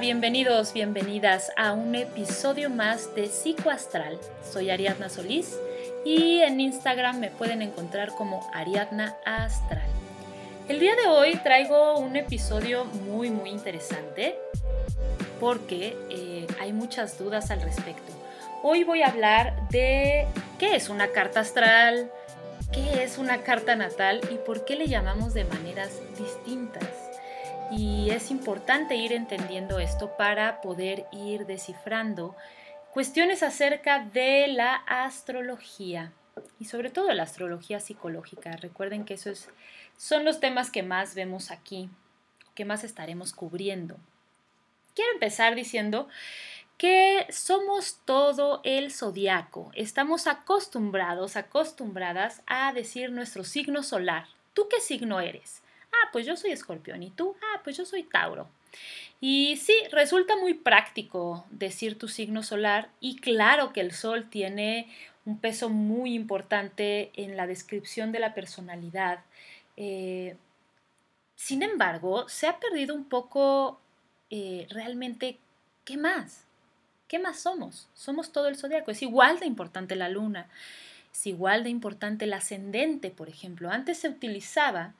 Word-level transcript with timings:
Bienvenidos, 0.00 0.72
bienvenidas 0.72 1.52
a 1.56 1.72
un 1.72 1.94
episodio 1.94 2.68
más 2.68 3.14
de 3.14 3.28
Psicoastral. 3.28 4.18
Soy 4.42 4.70
Ariadna 4.70 5.08
Solís 5.08 5.56
y 6.04 6.40
en 6.40 6.58
Instagram 6.58 7.20
me 7.20 7.30
pueden 7.30 7.62
encontrar 7.62 8.10
como 8.16 8.44
Ariadna 8.52 9.16
Astral. 9.24 9.86
El 10.68 10.80
día 10.80 10.96
de 10.96 11.06
hoy 11.06 11.36
traigo 11.36 11.96
un 11.98 12.16
episodio 12.16 12.84
muy 12.86 13.30
muy 13.30 13.50
interesante 13.50 14.34
porque 15.38 15.96
eh, 16.10 16.48
hay 16.60 16.72
muchas 16.72 17.16
dudas 17.16 17.52
al 17.52 17.62
respecto. 17.62 18.12
Hoy 18.64 18.82
voy 18.82 19.02
a 19.02 19.06
hablar 19.06 19.68
de 19.68 20.26
qué 20.58 20.74
es 20.74 20.88
una 20.88 21.08
carta 21.12 21.40
astral, 21.40 22.10
qué 22.72 23.04
es 23.04 23.16
una 23.16 23.42
carta 23.42 23.76
natal 23.76 24.20
y 24.32 24.38
por 24.38 24.64
qué 24.64 24.74
le 24.74 24.88
llamamos 24.88 25.34
de 25.34 25.44
maneras 25.44 26.00
distintas 26.18 27.03
y 27.70 28.10
es 28.10 28.30
importante 28.30 28.96
ir 28.96 29.12
entendiendo 29.12 29.78
esto 29.78 30.16
para 30.16 30.60
poder 30.60 31.06
ir 31.12 31.46
descifrando 31.46 32.36
cuestiones 32.92 33.42
acerca 33.42 34.00
de 34.00 34.48
la 34.48 34.74
astrología 34.74 36.12
y 36.60 36.66
sobre 36.66 36.90
todo 36.90 37.12
la 37.12 37.24
astrología 37.24 37.80
psicológica. 37.80 38.52
Recuerden 38.52 39.04
que 39.04 39.14
esos 39.14 39.48
son 39.96 40.24
los 40.24 40.40
temas 40.40 40.70
que 40.70 40.82
más 40.82 41.14
vemos 41.14 41.50
aquí, 41.50 41.88
que 42.54 42.64
más 42.64 42.84
estaremos 42.84 43.32
cubriendo. 43.32 43.96
Quiero 44.94 45.12
empezar 45.12 45.54
diciendo 45.54 46.08
que 46.76 47.26
somos 47.30 48.00
todo 48.04 48.60
el 48.64 48.92
zodiaco. 48.92 49.70
Estamos 49.74 50.26
acostumbrados, 50.26 51.36
acostumbradas 51.36 52.42
a 52.46 52.72
decir 52.72 53.10
nuestro 53.10 53.42
signo 53.44 53.82
solar. 53.82 54.26
¿Tú 54.52 54.68
qué 54.68 54.80
signo 54.80 55.20
eres? 55.20 55.63
Ah, 55.94 56.08
pues 56.12 56.26
yo 56.26 56.36
soy 56.36 56.50
escorpión. 56.52 57.02
¿Y 57.02 57.10
tú? 57.10 57.36
Ah, 57.40 57.60
pues 57.62 57.76
yo 57.76 57.84
soy 57.84 58.02
Tauro. 58.02 58.48
Y 59.20 59.56
sí, 59.56 59.74
resulta 59.92 60.36
muy 60.36 60.54
práctico 60.54 61.46
decir 61.50 61.98
tu 61.98 62.08
signo 62.08 62.42
solar 62.42 62.90
y 63.00 63.16
claro 63.16 63.72
que 63.72 63.80
el 63.80 63.92
sol 63.92 64.28
tiene 64.28 64.88
un 65.24 65.38
peso 65.38 65.70
muy 65.70 66.14
importante 66.14 67.10
en 67.14 67.36
la 67.36 67.46
descripción 67.46 68.12
de 68.12 68.18
la 68.18 68.34
personalidad. 68.34 69.20
Eh, 69.76 70.36
sin 71.36 71.62
embargo, 71.62 72.28
se 72.28 72.46
ha 72.46 72.58
perdido 72.58 72.94
un 72.94 73.08
poco 73.08 73.80
eh, 74.30 74.66
realmente 74.70 75.38
qué 75.84 75.96
más. 75.96 76.44
¿Qué 77.08 77.18
más 77.18 77.40
somos? 77.40 77.88
Somos 77.94 78.32
todo 78.32 78.48
el 78.48 78.56
zodiaco. 78.56 78.90
Es 78.90 79.02
igual 79.02 79.38
de 79.38 79.46
importante 79.46 79.94
la 79.94 80.08
luna. 80.08 80.48
Es 81.14 81.28
igual 81.28 81.62
de 81.62 81.70
importante 81.70 82.24
el 82.24 82.32
ascendente, 82.32 83.10
por 83.10 83.28
ejemplo. 83.28 83.70
Antes 83.70 83.98
se 83.98 84.08
utilizaba 84.08 84.94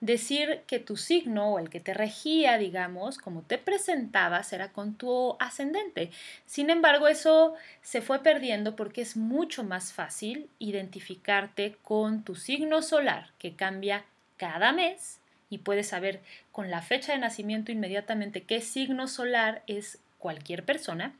decir 0.00 0.60
que 0.68 0.78
tu 0.78 0.96
signo 0.96 1.54
o 1.54 1.58
el 1.58 1.70
que 1.70 1.80
te 1.80 1.92
regía, 1.92 2.56
digamos, 2.56 3.18
como 3.18 3.42
te 3.42 3.58
presentabas, 3.58 4.52
era 4.52 4.70
con 4.72 4.94
tu 4.94 5.36
ascendente. 5.40 6.12
Sin 6.46 6.70
embargo, 6.70 7.08
eso 7.08 7.54
se 7.82 8.00
fue 8.00 8.22
perdiendo 8.22 8.76
porque 8.76 9.00
es 9.00 9.16
mucho 9.16 9.64
más 9.64 9.92
fácil 9.92 10.48
identificarte 10.60 11.76
con 11.82 12.22
tu 12.22 12.36
signo 12.36 12.80
solar, 12.80 13.30
que 13.40 13.56
cambia 13.56 14.04
cada 14.36 14.72
mes 14.72 15.18
y 15.50 15.58
puedes 15.58 15.88
saber 15.88 16.20
con 16.52 16.70
la 16.70 16.80
fecha 16.80 17.12
de 17.12 17.18
nacimiento 17.18 17.72
inmediatamente 17.72 18.44
qué 18.44 18.60
signo 18.60 19.08
solar 19.08 19.64
es 19.66 19.98
cualquier 20.18 20.64
persona. 20.64 21.12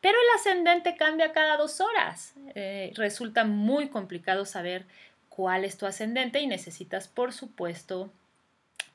Pero 0.00 0.16
el 0.18 0.38
ascendente 0.38 0.96
cambia 0.96 1.32
cada 1.32 1.56
dos 1.56 1.80
horas. 1.80 2.34
Eh, 2.54 2.92
resulta 2.94 3.44
muy 3.44 3.88
complicado 3.88 4.44
saber 4.44 4.84
cuál 5.28 5.64
es 5.64 5.76
tu 5.78 5.86
ascendente 5.86 6.40
y 6.40 6.46
necesitas, 6.46 7.08
por 7.08 7.32
supuesto, 7.32 8.10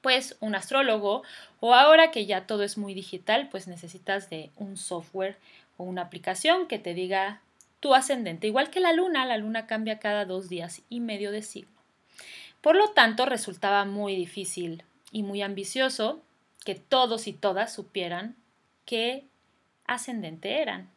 pues 0.01 0.37
un 0.39 0.55
astrólogo 0.55 1.23
o 1.59 1.73
ahora 1.73 2.11
que 2.11 2.25
ya 2.25 2.47
todo 2.47 2.63
es 2.63 2.77
muy 2.77 2.93
digital, 2.93 3.49
pues 3.49 3.67
necesitas 3.67 4.29
de 4.29 4.49
un 4.55 4.77
software 4.77 5.37
o 5.77 5.83
una 5.83 6.03
aplicación 6.03 6.67
que 6.67 6.79
te 6.79 6.93
diga 6.93 7.41
tu 7.79 7.93
ascendente. 7.93 8.47
Igual 8.47 8.69
que 8.69 8.79
la 8.79 8.93
luna, 8.93 9.25
la 9.25 9.37
luna 9.37 9.67
cambia 9.67 9.99
cada 9.99 10.25
dos 10.25 10.49
días 10.49 10.81
y 10.89 10.99
medio 10.99 11.31
de 11.31 11.41
signo. 11.41 11.71
Por 12.61 12.75
lo 12.75 12.89
tanto, 12.89 13.25
resultaba 13.25 13.85
muy 13.85 14.15
difícil 14.15 14.83
y 15.11 15.23
muy 15.23 15.41
ambicioso 15.41 16.21
que 16.65 16.75
todos 16.75 17.27
y 17.27 17.33
todas 17.33 17.73
supieran 17.73 18.35
qué 18.85 19.23
ascendente 19.93 20.61
eran. 20.61 20.89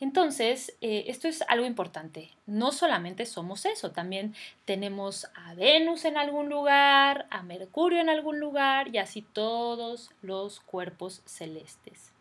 Entonces, 0.00 0.74
eh, 0.80 1.04
esto 1.08 1.28
es 1.28 1.42
algo 1.48 1.66
importante. 1.66 2.30
No 2.46 2.72
solamente 2.72 3.26
somos 3.26 3.66
eso, 3.66 3.92
también 3.92 4.34
tenemos 4.64 5.26
a 5.34 5.54
Venus 5.54 6.06
en 6.06 6.16
algún 6.16 6.48
lugar, 6.48 7.26
a 7.30 7.42
Mercurio 7.42 8.00
en 8.00 8.08
algún 8.08 8.40
lugar 8.40 8.94
y 8.94 8.98
así 8.98 9.20
todos 9.20 10.10
los 10.22 10.60
cuerpos 10.60 11.20
celestes. 11.26 12.12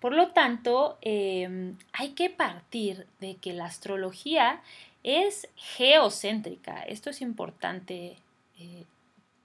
Por 0.00 0.14
lo 0.14 0.32
tanto, 0.32 0.98
em, 1.00 1.76
hay 1.92 2.10
que 2.10 2.28
partir 2.28 3.06
de 3.20 3.36
que 3.36 3.52
la 3.52 3.66
astrología 3.66 4.60
es 5.04 5.48
geocéntrica. 5.54 6.82
Esto 6.82 7.10
es 7.10 7.20
importante 7.20 8.16
eh, 8.58 8.84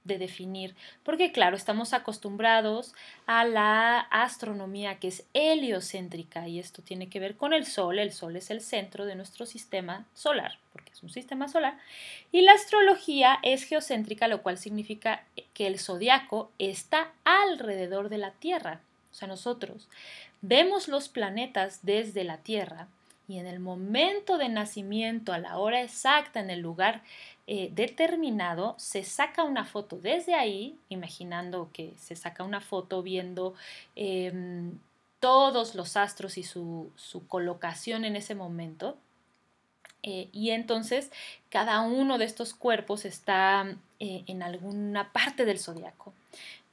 de 0.08 0.18
definir, 0.18 0.76
porque 1.04 1.32
claro, 1.32 1.56
estamos 1.56 1.94
acostumbrados 1.94 2.96
a 3.26 3.46
la 3.46 4.00
astronomía 4.00 5.00
que 5.00 5.10
es 5.10 5.26
heliocéntrica 5.34 6.48
y 6.48 6.60
esto 6.60 6.82
tiene 6.82 7.10
que 7.10 7.20
ver 7.20 7.36
con 7.36 7.54
el 7.54 7.66
Sol, 7.66 8.00
el 8.00 8.14
Sol 8.14 8.36
es 8.36 8.50
el 8.50 8.62
centro 8.62 9.06
de 9.06 9.16
nuestro 9.16 9.46
sistema 9.46 10.06
solar, 10.14 10.58
porque 10.72 10.92
es 10.92 11.04
un 11.04 11.10
sistema 11.10 11.48
solar, 11.48 11.78
y 12.32 12.42
la 12.42 12.54
astrología 12.54 13.40
es 13.44 13.64
geocéntrica, 13.64 14.28
lo 14.28 14.42
cual 14.42 14.58
significa 14.58 15.24
que 15.54 15.68
el 15.68 15.80
zodiaco 15.80 16.52
está 16.58 17.12
alrededor 17.26 18.10
de 18.10 18.18
la 18.18 18.32
Tierra, 18.32 18.82
o 19.12 19.14
sea, 19.14 19.28
nosotros 19.28 19.88
vemos 20.42 20.88
los 20.88 21.10
planetas 21.10 21.80
desde 21.84 22.24
la 22.24 22.38
Tierra, 22.38 22.88
y 23.28 23.40
en 23.40 23.46
el 23.46 23.60
momento 23.60 24.38
de 24.38 24.48
nacimiento, 24.48 25.34
a 25.34 25.38
la 25.38 25.58
hora 25.58 25.82
exacta, 25.82 26.40
en 26.40 26.50
el 26.50 26.62
lugar 26.62 27.02
eh, 27.50 27.70
determinado, 27.72 28.76
se 28.78 29.06
saca 29.06 29.46
una 29.46 29.64
foto 29.64 29.98
desde 29.98 30.36
ahí, 30.36 30.78
imaginando 30.90 31.70
que 31.72 31.94
se 31.98 32.18
saca 32.18 32.44
una 32.44 32.60
foto 32.60 33.02
viendo 33.02 33.54
em, 33.96 34.78
todos 35.22 35.74
los 35.74 35.96
astros 35.96 36.38
y 36.38 36.44
su, 36.44 36.92
colocación 37.30 38.04
en 38.04 38.18
ese 38.18 38.36
momento. 38.36 38.98
Eh, 40.04 40.28
y 40.34 40.52
entonces 40.52 41.10
cada 41.50 41.80
uno 41.82 42.18
de 42.18 42.26
estos 42.26 42.54
cuerpos 42.54 43.06
está 43.06 43.78
eh, 44.00 44.24
en 44.28 44.44
alguna 44.44 45.14
parte 45.14 45.46
del 45.46 45.60
zodiaco. 45.60 46.14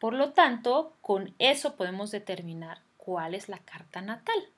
Por 0.01 0.12
lo 0.15 0.33
tanto, 0.33 0.93
con 1.03 1.33
eso 1.39 1.77
podemos 1.77 2.11
determinar 2.11 2.81
cuál 2.97 3.37
es 3.37 3.49
la 3.49 3.59
carta 3.59 4.01
natal. 4.01 4.49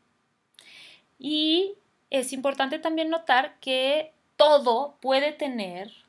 Y 1.18 1.74
es 2.08 2.32
importante 2.32 2.78
también 2.78 3.10
notar 3.10 3.56
que 3.60 4.12
todo 4.36 4.96
puede 5.00 5.32
tener 5.32 6.05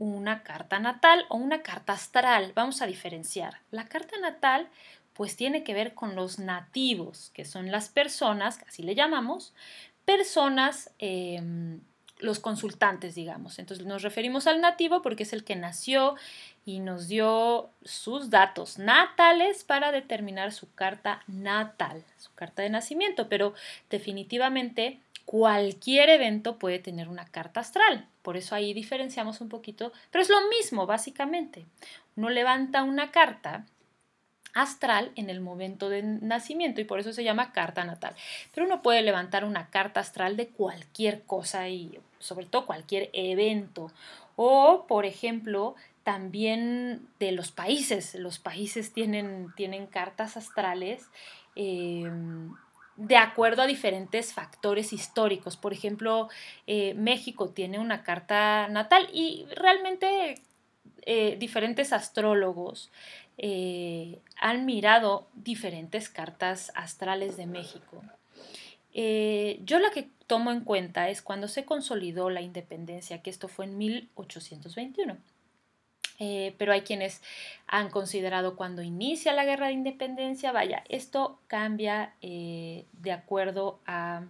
una 0.00 0.42
carta 0.42 0.78
natal 0.78 1.26
o 1.28 1.36
una 1.36 1.62
carta 1.62 1.92
astral. 1.92 2.52
Vamos 2.54 2.80
a 2.80 2.86
diferenciar. 2.86 3.58
La 3.70 3.84
carta 3.84 4.18
natal 4.18 4.66
pues 5.12 5.36
tiene 5.36 5.62
que 5.62 5.74
ver 5.74 5.94
con 5.94 6.16
los 6.16 6.38
nativos, 6.38 7.30
que 7.34 7.44
son 7.44 7.70
las 7.70 7.90
personas, 7.90 8.58
así 8.66 8.82
le 8.82 8.94
llamamos, 8.94 9.52
personas, 10.06 10.90
em, 10.98 11.80
los 12.18 12.38
consultantes, 12.38 13.14
digamos. 13.14 13.58
Entonces 13.58 13.86
nos 13.86 14.02
referimos 14.02 14.46
al 14.46 14.62
nativo 14.62 15.02
porque 15.02 15.24
es 15.24 15.34
el 15.34 15.44
que 15.44 15.56
nació 15.56 16.16
y 16.64 16.78
nos 16.78 17.08
dio 17.08 17.68
sus 17.84 18.30
datos 18.30 18.78
natales 18.78 19.64
para 19.64 19.92
determinar 19.92 20.52
su 20.52 20.72
carta 20.72 21.22
natal, 21.26 22.02
su 22.16 22.32
carta 22.34 22.62
de 22.62 22.70
nacimiento, 22.70 23.28
pero 23.28 23.52
definitivamente 23.90 25.00
cualquier 25.26 26.08
evento 26.08 26.58
puede 26.58 26.78
tener 26.78 27.08
una 27.08 27.26
carta 27.26 27.60
astral. 27.60 28.08
Por 28.22 28.36
eso 28.36 28.54
ahí 28.54 28.74
diferenciamos 28.74 29.40
un 29.40 29.48
poquito, 29.48 29.92
pero 30.10 30.22
es 30.22 30.28
lo 30.28 30.48
mismo 30.48 30.86
básicamente. 30.86 31.66
Uno 32.16 32.28
levanta 32.30 32.82
una 32.82 33.10
carta 33.10 33.66
astral 34.54 35.12
en 35.14 35.30
el 35.30 35.40
momento 35.40 35.88
de 35.88 36.02
nacimiento 36.02 36.80
y 36.80 36.84
por 36.84 37.00
eso 37.00 37.12
se 37.12 37.24
llama 37.24 37.52
carta 37.52 37.84
natal. 37.84 38.14
Pero 38.54 38.66
uno 38.66 38.82
puede 38.82 39.02
levantar 39.02 39.44
una 39.44 39.70
carta 39.70 40.00
astral 40.00 40.36
de 40.36 40.48
cualquier 40.48 41.22
cosa 41.22 41.68
y 41.68 41.98
sobre 42.18 42.46
todo 42.46 42.66
cualquier 42.66 43.10
evento. 43.12 43.92
O, 44.36 44.86
por 44.86 45.06
ejemplo, 45.06 45.74
también 46.02 47.06
de 47.18 47.32
los 47.32 47.52
países. 47.52 48.14
Los 48.14 48.38
países 48.38 48.92
tienen, 48.92 49.52
tienen 49.56 49.86
cartas 49.86 50.36
astrales. 50.36 51.08
Eh, 51.56 52.10
de 53.00 53.16
acuerdo 53.16 53.62
a 53.62 53.66
diferentes 53.66 54.34
factores 54.34 54.92
históricos. 54.92 55.56
Por 55.56 55.72
ejemplo, 55.72 56.28
eh, 56.66 56.92
México 56.94 57.48
tiene 57.48 57.78
una 57.78 58.02
carta 58.02 58.68
natal 58.68 59.08
y 59.10 59.46
realmente 59.56 60.34
eh, 61.06 61.36
diferentes 61.38 61.94
astrólogos 61.94 62.90
eh, 63.38 64.18
han 64.38 64.66
mirado 64.66 65.26
diferentes 65.32 66.10
cartas 66.10 66.72
astrales 66.74 67.38
de 67.38 67.46
México. 67.46 68.02
yo 68.92 69.78
la 69.78 69.90
que 69.94 70.10
tomo 70.26 70.50
en 70.50 70.60
cuenta 70.60 71.08
es 71.08 71.22
cuando 71.22 71.48
se 71.48 71.64
consolidó 71.64 72.28
la 72.28 72.42
independencia, 72.42 73.22
que 73.22 73.30
esto 73.30 73.48
fue 73.48 73.64
en 73.64 73.78
1821. 73.78 75.16
Eh, 76.22 76.54
pero 76.58 76.72
hay 76.72 76.82
quienes 76.82 77.22
han 77.66 77.88
considerado 77.88 78.54
cuando 78.54 78.82
inicia 78.82 79.32
la 79.32 79.46
guerra 79.46 79.68
de 79.68 79.72
independencia, 79.72 80.52
vaya, 80.52 80.84
esto 80.90 81.40
cambia 81.46 82.12
eh, 82.20 82.84
de 82.92 83.12
acuerdo 83.12 83.80
a 83.86 84.24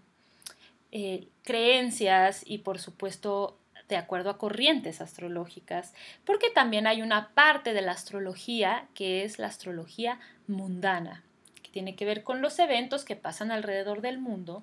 eh, 0.92 1.26
creencias 1.42 2.44
y 2.46 2.58
por 2.58 2.78
supuesto 2.78 3.56
de 3.88 3.96
acuerdo 3.96 4.30
a 4.30 4.38
corrientes 4.38 5.00
astrológicas, 5.00 5.92
porque 6.24 6.48
también 6.50 6.86
hay 6.86 7.02
una 7.02 7.30
parte 7.34 7.72
de 7.72 7.82
la 7.82 7.90
astrología 7.90 8.86
que 8.94 9.24
es 9.24 9.40
la 9.40 9.48
astrología 9.48 10.20
mundana, 10.46 11.24
tiene 11.70 11.94
que 11.94 12.04
ver 12.04 12.22
con 12.22 12.42
los 12.42 12.58
eventos 12.58 13.04
que 13.04 13.16
pasan 13.16 13.50
alrededor 13.50 14.00
del 14.00 14.18
mundo 14.18 14.62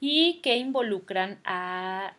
y 0.00 0.40
que 0.42 0.56
involucran 0.56 1.40
a 1.44 2.14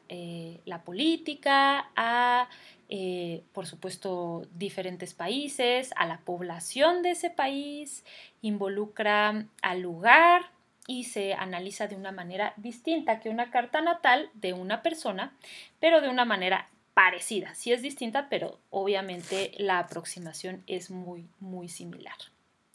la 0.66 0.84
política, 0.84 1.90
a 1.96 2.48
eh, 2.94 3.44
por 3.54 3.68
supuesto, 3.68 4.46
diferentes 4.54 5.14
países, 5.14 5.94
a 5.96 6.06
la 6.06 6.18
población 6.20 7.04
de 7.04 7.12
ese 7.12 7.30
país, 7.30 8.04
involucra 8.42 9.46
al 9.62 9.80
lugar 9.80 10.52
y 10.88 11.06
se 11.06 11.34
analiza 11.34 11.88
de 11.88 11.96
una 11.96 12.12
manera 12.12 12.54
distinta 12.58 13.22
que 13.22 13.30
una 13.30 13.50
carta 13.50 13.80
natal 13.80 14.30
de 14.34 14.52
una 14.52 14.82
persona, 14.82 15.34
pero 15.80 16.02
de 16.02 16.10
una 16.10 16.26
manera 16.26 16.68
parecida. 16.94 17.56
Sí 17.56 17.72
es 17.72 17.82
distinta, 17.82 18.28
pero 18.30 18.60
obviamente 18.72 19.54
la 19.58 19.80
aproximación 19.80 20.62
es 20.68 20.92
muy, 20.92 21.30
muy 21.40 21.70
similar. 21.70 22.18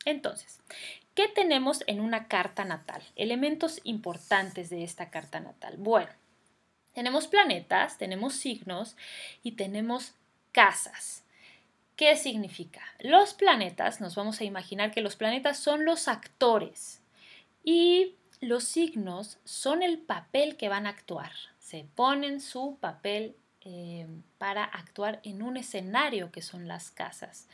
Entonces, 0.06 0.60
¿qué 1.16 1.26
tenemos 1.28 1.82
en 1.88 2.00
una 2.00 2.28
carta 2.28 2.64
natal? 2.64 3.02
Elementos 3.16 3.80
importantes 3.82 4.70
de 4.70 4.84
esta 4.84 5.10
carta 5.10 5.40
natal. 5.40 5.74
Bueno, 5.78 6.10
tenemos 6.92 7.26
planetas, 7.26 7.98
tenemos 7.98 8.34
signos 8.34 8.96
y 9.42 9.52
tenemos 9.52 10.14
casas. 10.52 11.24
¿Qué 11.96 12.14
significa? 12.16 12.82
Los 13.00 13.32
planetas, 13.32 14.02
nos 14.02 14.14
vamos 14.14 14.40
a 14.40 14.44
imaginar 14.44 14.92
que 14.92 15.00
los 15.00 15.16
planetas 15.16 15.58
son 15.58 15.86
los 15.86 16.06
actores 16.06 17.00
y 17.64 18.14
los 18.40 18.64
signos 18.64 19.38
son 19.44 19.82
el 19.82 19.98
papel 19.98 20.58
que 20.58 20.68
van 20.68 20.86
a 20.86 20.90
actuar. 20.90 21.32
Se 21.58 21.86
ponen 21.94 22.42
su 22.42 22.76
papel 22.78 23.34
eh, 23.62 24.06
para 24.36 24.64
actuar 24.64 25.20
en 25.24 25.42
un 25.42 25.56
escenario 25.56 26.30
que 26.30 26.42
son 26.42 26.68
las 26.68 26.90
casas. 26.90 27.48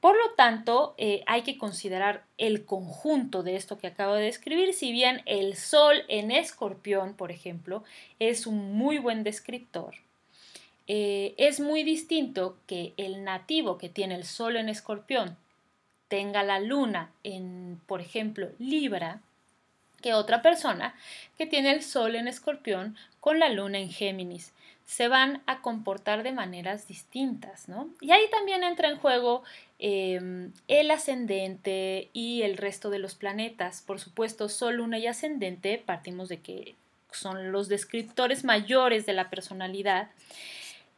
Por 0.00 0.16
lo 0.16 0.30
tanto, 0.34 0.94
eh, 0.96 1.22
hay 1.26 1.42
que 1.42 1.58
considerar 1.58 2.24
el 2.38 2.64
conjunto 2.64 3.42
de 3.42 3.56
esto 3.56 3.78
que 3.78 3.86
acabo 3.86 4.14
de 4.14 4.24
describir, 4.24 4.72
si 4.72 4.92
bien 4.92 5.22
el 5.26 5.56
Sol 5.56 6.04
en 6.08 6.30
escorpión, 6.30 7.14
por 7.14 7.30
ejemplo, 7.30 7.84
es 8.18 8.46
un 8.46 8.72
muy 8.72 8.98
buen 8.98 9.24
descriptor. 9.24 9.96
Eh, 10.86 11.34
es 11.36 11.60
muy 11.60 11.82
distinto 11.82 12.56
que 12.66 12.94
el 12.96 13.24
nativo 13.24 13.76
que 13.76 13.90
tiene 13.90 14.14
el 14.14 14.24
Sol 14.24 14.56
en 14.56 14.70
escorpión 14.70 15.36
tenga 16.08 16.42
la 16.42 16.58
luna 16.60 17.12
en, 17.22 17.80
por 17.86 18.00
ejemplo, 18.00 18.48
Libra, 18.58 19.20
que 20.00 20.14
otra 20.14 20.40
persona 20.40 20.94
que 21.36 21.46
tiene 21.46 21.72
el 21.72 21.82
Sol 21.82 22.16
en 22.16 22.26
escorpión 22.26 22.96
con 23.20 23.38
la 23.38 23.50
luna 23.50 23.78
en 23.78 23.90
Géminis 23.90 24.52
se 24.84 25.06
van 25.06 25.42
a 25.46 25.62
comportar 25.62 26.24
de 26.24 26.32
maneras 26.32 26.88
distintas, 26.88 27.68
¿no? 27.68 27.90
Y 28.00 28.10
ahí 28.10 28.24
también 28.32 28.64
entra 28.64 28.88
en 28.88 28.98
juego 28.98 29.44
em, 29.80 30.52
el 30.68 30.90
ascendente 30.90 32.10
y 32.12 32.42
el 32.42 32.56
resto 32.56 32.90
de 32.90 32.98
los 32.98 33.14
planetas. 33.14 33.82
Por 33.82 33.98
supuesto, 33.98 34.48
Sol, 34.48 34.76
Luna 34.76 34.98
y 34.98 35.06
ascendente 35.06 35.82
partimos 35.84 36.28
de 36.28 36.40
que 36.40 36.76
son 37.12 37.50
los 37.50 37.68
descriptores 37.68 38.44
mayores 38.44 39.06
de 39.06 39.14
la 39.14 39.30
personalidad, 39.30 40.10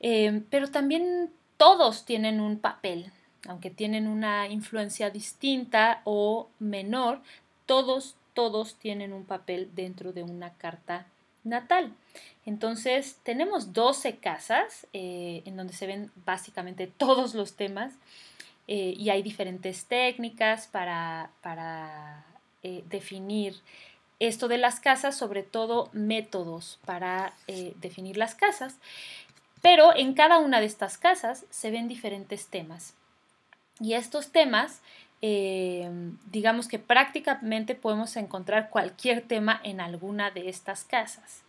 em, 0.01 0.45
pero 0.51 0.69
también 0.69 1.31
todos 1.57 2.05
tienen 2.05 2.41
un 2.41 2.59
papel, 2.59 3.13
aunque 3.47 3.71
tienen 3.71 4.09
una 4.09 4.49
influencia 4.49 5.11
distinta 5.11 6.03
o 6.05 6.51
menor, 6.59 7.23
todos, 7.67 8.17
todos 8.35 8.75
tienen 8.75 9.13
un 9.13 9.25
papel 9.25 9.71
dentro 9.75 10.13
de 10.13 10.23
una 10.23 10.55
carta 10.55 11.07
natal. 11.45 11.93
Entonces, 12.45 13.19
tenemos 13.23 13.73
12 13.73 14.17
casas 14.17 14.87
eh, 14.93 15.43
en 15.45 15.57
donde 15.57 15.73
se 15.73 15.87
ven 15.87 16.11
básicamente 16.25 16.87
todos 16.99 17.35
los 17.35 17.55
temas 17.55 17.95
eh, 18.69 18.95
y 18.97 19.11
hay 19.11 19.23
diferentes 19.23 19.87
técnicas 19.87 20.67
para, 20.69 22.25
eh, 22.63 22.85
definir 22.89 23.57
esto 24.19 24.47
de 24.47 24.59
las 24.59 24.79
casas, 24.79 25.17
sobre 25.17 25.43
todo 25.43 25.91
métodos 25.93 26.79
para 26.85 27.35
definir 27.81 28.17
las 28.17 28.37
casas. 28.37 28.79
Pero 29.63 29.97
en 29.97 30.15
cada 30.15 30.39
una 30.39 30.61
de 30.61 30.67
estas 30.67 30.97
casas 30.97 31.45
se 31.51 31.73
ven 31.73 31.89
diferentes 31.89 32.47
temas. 32.47 32.95
Y 33.81 33.95
estos 33.95 34.31
temas 34.31 34.81
digamos 36.33 36.67
que 36.67 36.81
prácticamente 36.81 37.77
podemos 37.77 38.17
encontrar 38.17 38.71
cualquier 38.71 39.23
tema 39.23 39.61
en 39.63 39.81
alguna 39.81 40.33
de 40.33 40.49
estas 40.49 40.85
casas. 40.85 41.45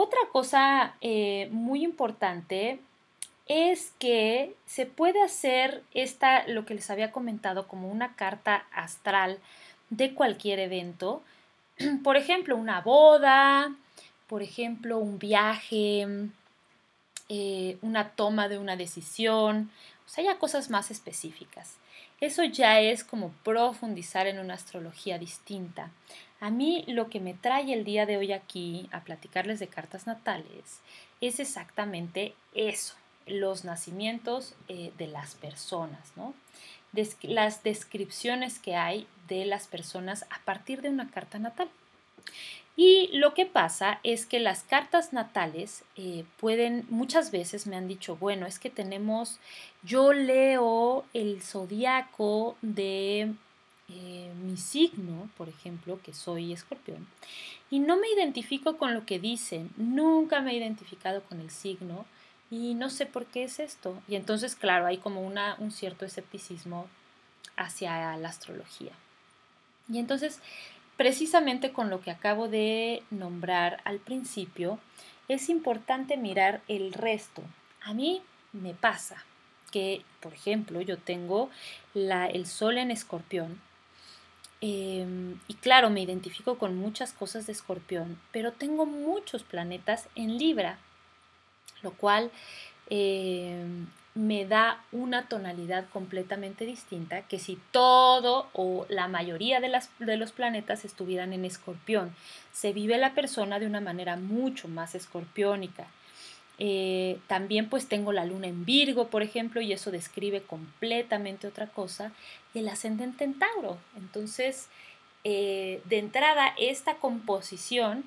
Otra 0.00 0.20
cosa 0.30 0.94
eh, 1.00 1.48
muy 1.50 1.82
importante 1.82 2.78
es 3.48 3.92
que 3.98 4.54
se 4.66 4.86
puede 4.86 5.22
hacer 5.22 5.82
esta, 5.94 6.46
lo 6.46 6.66
que 6.66 6.74
les 6.74 6.90
había 6.90 7.12
comentado, 7.12 7.66
como 7.66 7.90
una 7.90 8.14
carta 8.14 8.66
astral 8.72 9.38
de 9.90 10.14
cualquier 10.14 10.60
evento. 10.60 11.22
Por 12.04 12.16
ejemplo, 12.16 12.56
una 12.56 12.82
boda, 12.82 13.74
por 14.28 14.42
ejemplo, 14.42 14.98
un 14.98 15.18
viaje, 15.18 16.06
eh, 17.30 17.78
una 17.80 18.10
toma 18.10 18.48
de 18.48 18.58
una 18.58 18.76
decisión, 18.76 19.70
o 20.06 20.08
sea, 20.08 20.22
ya 20.22 20.38
cosas 20.38 20.68
más 20.68 20.90
específicas. 20.90 21.76
Eso 22.20 22.44
ya 22.44 22.80
es 22.80 23.04
como 23.04 23.30
profundizar 23.42 24.26
en 24.26 24.38
una 24.38 24.54
astrología 24.54 25.18
distinta. 25.18 25.90
A 26.40 26.50
mí 26.50 26.84
lo 26.88 27.08
que 27.08 27.20
me 27.20 27.34
trae 27.34 27.72
el 27.72 27.84
día 27.84 28.06
de 28.06 28.16
hoy 28.16 28.32
aquí 28.32 28.88
a 28.92 29.00
platicarles 29.00 29.60
de 29.60 29.68
cartas 29.68 30.06
natales 30.06 30.80
es 31.20 31.40
exactamente 31.40 32.34
eso, 32.54 32.94
los 33.28 33.64
nacimientos 33.64 34.54
eh, 34.68 34.92
de 34.98 35.06
las 35.06 35.34
personas, 35.34 36.12
¿no? 36.16 36.34
las 37.22 37.62
descripciones 37.62 38.58
que 38.58 38.74
hay 38.74 39.06
de 39.28 39.44
las 39.44 39.66
personas 39.66 40.24
a 40.30 40.42
partir 40.44 40.80
de 40.80 40.88
una 40.88 41.10
carta 41.10 41.38
natal. 41.38 41.68
Y 42.76 43.08
lo 43.12 43.34
que 43.34 43.44
pasa 43.44 43.98
es 44.04 44.24
que 44.24 44.38
las 44.38 44.62
cartas 44.62 45.12
natales 45.12 45.82
eh, 45.96 46.24
pueden, 46.38 46.86
muchas 46.90 47.32
veces 47.32 47.66
me 47.66 47.76
han 47.76 47.88
dicho, 47.88 48.16
bueno, 48.16 48.46
es 48.46 48.60
que 48.60 48.70
tenemos, 48.70 49.40
yo 49.82 50.12
leo 50.12 51.04
el 51.12 51.42
zodiaco 51.42 52.56
de 52.62 53.32
eh, 53.88 54.32
mi 54.44 54.56
signo, 54.56 55.28
por 55.36 55.48
ejemplo, 55.48 55.98
que 56.04 56.14
soy 56.14 56.52
escorpión, 56.52 57.08
y 57.68 57.80
no 57.80 57.98
me 57.98 58.08
identifico 58.10 58.76
con 58.76 58.94
lo 58.94 59.04
que 59.04 59.18
dicen, 59.18 59.70
nunca 59.76 60.40
me 60.40 60.52
he 60.52 60.56
identificado 60.58 61.22
con 61.24 61.40
el 61.40 61.50
signo 61.50 62.06
y 62.50 62.74
no 62.74 62.90
sé 62.90 63.06
por 63.06 63.26
qué 63.26 63.44
es 63.44 63.60
esto. 63.60 64.00
Y 64.08 64.16
entonces, 64.16 64.56
claro, 64.56 64.86
hay 64.86 64.98
como 64.98 65.22
una, 65.22 65.56
un 65.58 65.70
cierto 65.70 66.04
escepticismo 66.04 66.86
hacia 67.56 68.16
la 68.16 68.28
astrología. 68.28 68.92
Y 69.90 69.98
entonces, 69.98 70.40
precisamente 70.96 71.72
con 71.72 71.90
lo 71.90 72.00
que 72.00 72.10
acabo 72.10 72.48
de 72.48 73.02
nombrar 73.10 73.80
al 73.84 73.98
principio, 73.98 74.78
es 75.28 75.48
importante 75.48 76.16
mirar 76.16 76.62
el 76.68 76.92
resto. 76.92 77.42
A 77.82 77.94
mí 77.94 78.22
me 78.52 78.74
pasa 78.74 79.24
que, 79.70 80.02
por 80.20 80.32
ejemplo, 80.32 80.80
yo 80.80 80.96
tengo 80.98 81.50
la, 81.94 82.26
el 82.26 82.46
sol 82.46 82.78
en 82.78 82.90
escorpión 82.90 83.60
em, 84.60 85.38
y 85.46 85.54
claro, 85.54 85.90
me 85.90 86.00
identifico 86.02 86.58
con 86.58 86.76
muchas 86.76 87.12
cosas 87.12 87.46
de 87.46 87.52
escorpión, 87.52 88.18
pero 88.32 88.52
tengo 88.52 88.86
muchos 88.86 89.42
planetas 89.42 90.08
en 90.14 90.38
Libra, 90.38 90.78
lo 91.82 91.92
cual 91.92 92.30
em, 92.90 93.86
me 94.14 94.46
da 94.46 94.82
una 94.90 95.28
tonalidad 95.28 95.88
completamente 95.90 96.66
distinta 96.66 97.22
que 97.22 97.38
si 97.38 97.56
todo 97.70 98.48
o 98.52 98.84
la 98.88 99.06
mayoría 99.06 99.60
de, 99.60 99.68
las, 99.68 99.90
de, 100.00 100.16
los 100.16 100.32
planetas 100.32 100.84
estuvieran 100.84 101.32
en 101.32 101.44
escorpión. 101.44 102.14
Se 102.52 102.72
vive 102.72 102.98
la 102.98 103.14
persona 103.14 103.60
de 103.60 103.66
una 103.66 103.80
manera 103.80 104.16
mucho 104.16 104.66
más 104.66 104.96
escorpiónica. 104.96 105.86
Eh, 106.58 107.20
también 107.28 107.68
pues 107.68 107.86
tengo 107.86 108.12
la 108.12 108.24
luna 108.24 108.48
en 108.48 108.64
Virgo, 108.64 109.06
por 109.06 109.22
ejemplo, 109.22 109.60
y 109.60 109.72
eso 109.72 109.92
describe 109.92 110.42
completamente 110.42 111.46
otra 111.46 111.68
cosa. 111.68 112.10
Y 112.54 112.58
el 112.58 112.68
ascendente 112.68 113.22
en 113.22 113.38
Tauro. 113.38 113.78
Entonces, 113.96 114.68
eh, 115.22 115.80
de 115.84 115.98
entrada, 115.98 116.54
esta 116.58 116.96
composición 116.96 118.04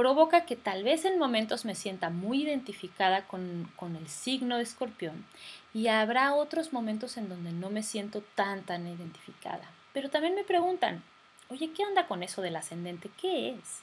provoca 0.00 0.46
que 0.46 0.56
tal 0.56 0.82
vez 0.82 1.04
en 1.04 1.18
momentos 1.18 1.66
me 1.66 1.74
sienta 1.74 2.08
muy 2.08 2.44
identificada 2.44 3.26
con, 3.26 3.68
el 3.82 4.08
signo 4.08 4.56
de 4.56 4.62
escorpión 4.62 5.26
y 5.74 5.88
habrá 5.88 6.32
otros 6.32 6.72
momentos 6.72 7.18
en 7.18 7.28
donde 7.28 7.52
no 7.52 7.68
me 7.68 7.82
siento 7.82 8.22
tan 8.34 8.62
tan 8.62 8.86
identificada. 8.86 9.70
Pero 9.92 10.08
también 10.08 10.34
me 10.34 10.42
preguntan, 10.42 11.02
oye, 11.50 11.70
¿qué 11.76 11.84
onda 11.84 12.06
con 12.06 12.22
eso 12.22 12.40
del 12.40 12.56
ascendente? 12.56 13.10
¿Qué 13.20 13.50
es? 13.50 13.82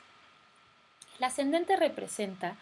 El 1.20 1.26
ascendente 1.26 1.76
representa 1.76 2.56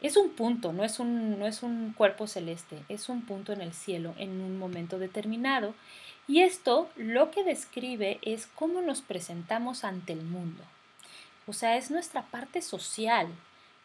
es 0.00 0.16
un 0.16 0.30
punto, 0.30 0.72
no 0.72 0.84
es 0.84 1.00
un, 1.00 1.40
no 1.40 1.48
es 1.48 1.64
un 1.64 1.92
cuerpo 1.92 2.28
celeste, 2.28 2.84
es 2.88 3.08
un 3.08 3.22
punto 3.22 3.52
en 3.52 3.62
el 3.62 3.72
cielo 3.72 4.14
en 4.16 4.40
un 4.40 4.60
momento 4.60 5.00
determinado. 5.00 5.74
Y 6.28 6.42
esto 6.42 6.88
lo 6.94 7.32
que 7.32 7.42
describe 7.42 8.20
es 8.22 8.46
cómo 8.46 8.80
nos 8.80 9.02
presentamos 9.02 9.82
ante 9.82 10.12
el 10.12 10.22
mundo. 10.22 10.62
O 11.46 11.52
sea, 11.52 11.76
es 11.76 11.90
nuestra 11.90 12.22
parte 12.22 12.60
social. 12.62 13.28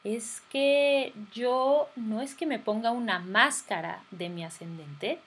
Es 0.04 0.42
que 0.50 1.14
yo 1.32 1.88
no 1.96 2.22
es 2.22 2.34
que 2.34 2.48
me 2.48 2.58
ponga 2.58 2.92
una 2.92 3.20
máscara 3.20 4.02
de 4.10 4.30
mi 4.30 4.44
ascendente, 4.44 5.20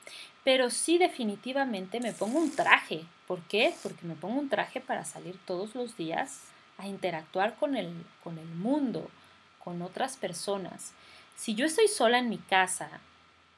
pero 0.43 0.69
sí 0.71 0.99
definitivamente 0.99 2.00
me 2.00 2.12
pongo 2.12 2.38
un 2.38 2.55
traje. 2.55 3.05
¿Por 3.29 3.41
qué? 3.43 3.75
Porque 3.83 4.05
me 4.05 4.17
pongo 4.17 4.41
un 4.41 4.49
traje 4.49 4.81
para 4.81 5.05
salir 5.05 5.38
todos 5.47 5.75
los 5.76 5.97
días 5.97 6.41
a 6.76 6.88
interactuar 6.88 7.55
con 7.55 7.76
el, 7.76 7.95
con 8.25 8.38
el 8.38 8.49
mundo, 8.49 9.09
con 9.62 9.81
otras 9.81 10.17
personas. 10.17 10.93
Si 11.37 11.55
yo 11.55 11.67
estoy 11.67 11.87
sola 11.87 12.19
en 12.19 12.29
mi 12.29 12.38
casa, 12.38 13.00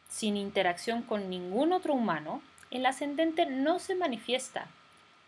sin 0.08 0.36
interacción 0.36 1.02
con 1.02 1.30
ningún 1.30 1.72
otro 1.72 1.94
humano, 1.94 2.42
el 2.70 2.84
ascendente 2.86 3.46
no 3.46 3.78
se 3.78 3.94
manifiesta, 3.94 4.66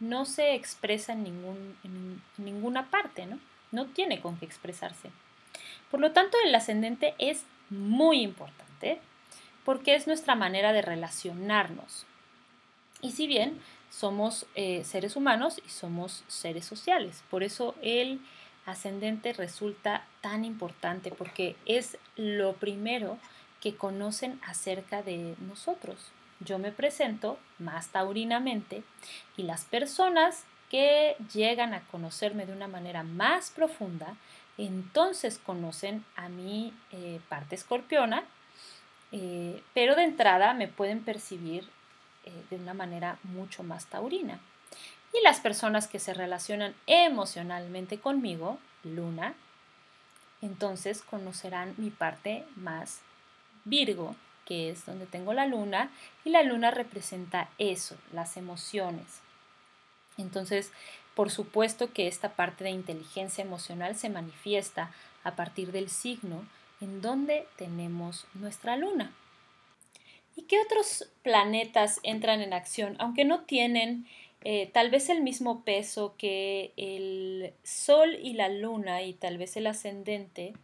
no 0.01 0.25
se 0.25 0.55
expresa 0.55 1.13
en, 1.13 1.25
ningún, 1.25 2.23
ninguna 2.37 2.91
parte, 2.91 3.27
¿no? 3.27 3.39
No 3.73 3.87
tiene 3.87 4.21
con 4.21 4.39
qué 4.39 4.47
expresarse. 4.47 5.11
Por 5.91 6.01
lo 6.01 6.13
tanto, 6.13 6.37
el 6.45 6.55
ascendente 6.55 7.15
es 7.19 7.45
muy 7.71 8.23
importante 8.23 9.01
porque 9.65 9.95
es 9.95 10.07
nuestra 10.07 10.35
manera 10.35 10.73
de 10.73 10.83
relacionarnos. 10.83 12.07
Y 13.01 13.13
si 13.13 13.27
bien 13.27 13.61
somos 13.91 14.47
eh, 14.55 14.85
seres 14.85 15.17
humanos 15.17 15.61
y 15.65 15.69
somos 15.69 16.25
seres 16.29 16.65
sociales, 16.65 17.23
por 17.31 17.43
eso 17.43 17.75
el 17.83 18.21
ascendente 18.67 19.33
resulta 19.33 20.07
tan 20.21 20.45
importante 20.45 21.11
porque 21.11 21.57
es 21.67 21.97
lo 22.17 22.55
primero 22.55 23.19
que 23.61 23.75
conocen 23.75 24.41
acerca 24.47 25.03
de 25.03 25.35
nosotros. 25.47 25.99
Yo 26.41 26.59
me 26.59 26.73
presento 26.73 27.39
más 27.59 27.89
taurinamente 27.89 28.83
y 29.37 29.43
las 29.43 29.65
personas 29.65 30.45
que 30.71 31.17
llegan 31.33 31.75
a 31.75 31.81
conocerme 31.81 32.47
de 32.47 32.53
una 32.53 32.69
manera 32.69 33.03
más 33.03 33.51
profunda, 33.51 34.15
entonces 34.59 35.39
conocen 35.39 36.05
a 36.17 36.29
mi 36.29 36.73
eh, 36.93 37.21
parte 37.29 37.55
escorpiona, 37.55 38.23
eh, 39.13 39.63
pero 39.73 39.95
de 39.97 40.05
entrada 40.05 40.53
me 40.53 40.69
pueden 40.69 41.03
percibir 41.03 41.69
eh, 42.25 42.45
de 42.51 42.57
una 42.57 42.75
manera 42.75 43.19
mucho 43.23 43.63
más 43.63 43.87
taurina. 43.87 44.39
Y 45.15 45.23
las 45.25 45.41
personas 45.41 45.89
que 45.89 45.99
se 45.99 46.13
relacionan 46.13 46.75
emocionalmente 46.87 47.99
conmigo, 47.99 48.59
Luna, 48.85 49.35
entonces 50.43 51.03
conocerán 51.03 51.75
mi 51.79 51.91
parte 51.91 52.45
más 52.57 53.01
Virgo, 53.65 54.15
que 54.49 54.71
es 54.71 54.87
donde 54.87 55.05
tengo 55.05 55.35
la 55.35 55.45
luna, 55.45 55.91
y 56.25 56.31
la 56.31 56.43
luna 56.43 56.71
representa 56.71 57.51
eso, 57.59 57.99
las 58.15 58.39
emociones. 58.39 59.21
Entonces, 60.17 60.73
por 61.15 61.31
supuesto 61.31 61.93
que 61.93 62.09
esta 62.09 62.31
parte 62.31 62.65
de 62.65 62.71
inteligencia 62.71 63.45
emocional 63.45 63.95
se 63.95 64.09
manifiesta 64.09 64.91
a 65.23 65.37
partir 65.37 65.71
del 65.71 65.91
signo 65.91 66.47
en 66.81 67.03
donde 67.03 67.47
tenemos 67.59 68.27
nuestra 68.33 68.79
luna. 68.79 69.13
¿Y 70.35 70.45
qué 70.45 70.63
otros 70.63 71.11
planetas 71.23 72.01
entran 72.03 72.41
en 72.41 72.55
acción? 72.55 72.97
Aunque 73.01 73.27
no 73.27 73.41
tienen 73.41 74.07
eh, 74.45 74.71
tal 74.73 74.91
vez 74.91 75.09
el 75.09 75.23
mismo 75.23 75.65
peso 75.65 76.15
que 76.17 76.73
el 76.77 77.53
Sol 77.65 78.17
y 78.23 78.35
la 78.35 78.49
Luna 78.49 79.03
y 79.03 79.15
tal 79.15 79.37
vez 79.37 79.57
el 79.57 79.67
ascendente, 79.67 80.55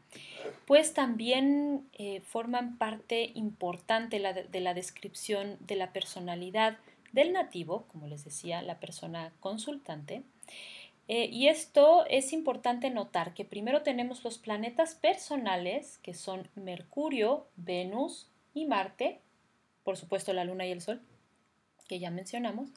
pues 0.67 0.95
también 0.95 1.89
eh, 1.95 2.21
forman 2.21 2.79
parte 2.79 3.33
importante 3.35 4.21
de 4.21 4.61
la 4.61 4.75
descripción 4.75 5.57
de 5.61 5.77
la 5.77 5.93
personalidad 5.93 6.79
del 7.13 7.33
nativo, 7.33 7.87
como 7.89 8.07
les 8.07 8.25
decía, 8.25 8.63
la 8.63 8.79
persona 8.81 9.33
consultante. 9.41 10.23
Eh, 11.07 11.29
y 11.31 11.49
esto 11.49 12.07
es 12.07 12.33
importante 12.33 12.91
notar 12.91 13.35
que 13.35 13.45
primero 13.45 13.83
tenemos 13.83 14.25
los 14.25 14.39
planetas 14.39 14.95
personales, 14.95 15.99
que 15.99 16.15
son 16.15 16.49
Mercurio, 16.55 17.47
Venus 17.57 18.29
y 18.55 18.65
Marte, 18.65 19.21
por 19.83 19.97
supuesto 19.97 20.33
la 20.33 20.45
Luna 20.45 20.67
y 20.67 20.73
el 20.73 20.81
Sol, 20.81 21.03
que 21.89 21.99
ya 21.99 22.11
mencionamos. 22.11 22.71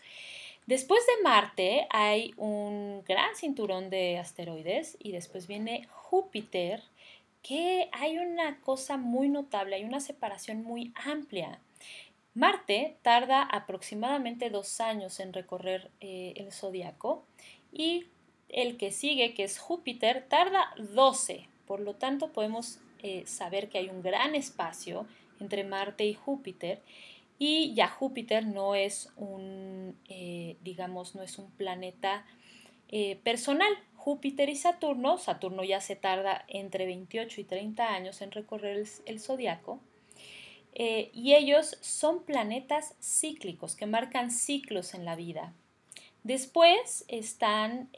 Después 0.67 0.99
de 1.05 1.23
Marte 1.23 1.87
hay 1.89 2.33
un 2.35 3.01
gran 3.07 3.33
cinturón 3.37 3.89
de 3.89 4.17
asteroides 4.17 4.97
y 4.99 5.13
después 5.13 5.47
viene 5.47 5.87
Júpiter, 5.89 6.83
que 7.41 7.87
hay 7.93 8.17
una 8.17 8.59
cosa 8.59 8.97
muy 8.97 9.29
notable, 9.29 9.77
hay 9.77 9.85
una 9.85 10.01
separación 10.01 10.63
muy 10.63 10.91
amplia. 11.05 11.61
Marte 12.33 12.97
tarda 13.01 13.43
aproximadamente 13.43 14.49
dos 14.49 14.81
años 14.81 15.21
en 15.21 15.31
recorrer 15.31 15.89
eh, 16.01 16.33
el 16.35 16.51
zodiaco 16.51 17.23
y 17.71 18.07
el 18.49 18.75
que 18.75 18.91
sigue, 18.91 19.33
que 19.33 19.45
es 19.45 19.59
Júpiter, 19.59 20.25
tarda 20.27 20.73
12. 20.77 21.47
Por 21.65 21.79
lo 21.79 21.93
tanto, 21.95 22.33
podemos 22.33 22.79
eh, 23.03 23.23
saber 23.25 23.69
que 23.69 23.77
hay 23.77 23.87
un 23.87 24.01
gran 24.01 24.35
espacio 24.35 25.07
entre 25.39 25.63
Marte 25.63 26.05
y 26.05 26.13
Júpiter 26.13 26.81
y 27.39 27.73
ya 27.75 27.87
Júpiter 27.87 28.45
no 28.45 28.75
es 28.75 29.09
un, 29.15 29.95
eh, 30.09 30.57
digamos, 30.61 31.15
no 31.15 31.21
es 31.21 31.37
un 31.37 31.51
planeta 31.51 32.25
eh, 32.89 33.17
personal. 33.23 33.71
Júpiter 33.95 34.49
y 34.49 34.55
Saturno, 34.55 35.17
Saturno 35.17 35.63
ya 35.63 35.81
se 35.81 35.95
tarda 35.95 36.45
entre 36.47 36.85
28 36.85 37.41
y 37.41 37.43
30 37.43 37.93
años 37.93 38.21
en 38.21 38.31
recorrer 38.31 38.85
el, 39.05 39.19
zodiaco, 39.19 39.81
eh, 40.73 41.11
y 41.13 41.33
ellos 41.35 41.77
son 41.81 42.23
planetas 42.23 42.95
cíclicos 43.01 43.75
que 43.75 43.85
marcan 43.85 44.31
ciclos 44.31 44.93
en 44.93 45.03
la 45.03 45.15
vida. 45.15 45.53
Después 46.23 47.05
están 47.07 47.89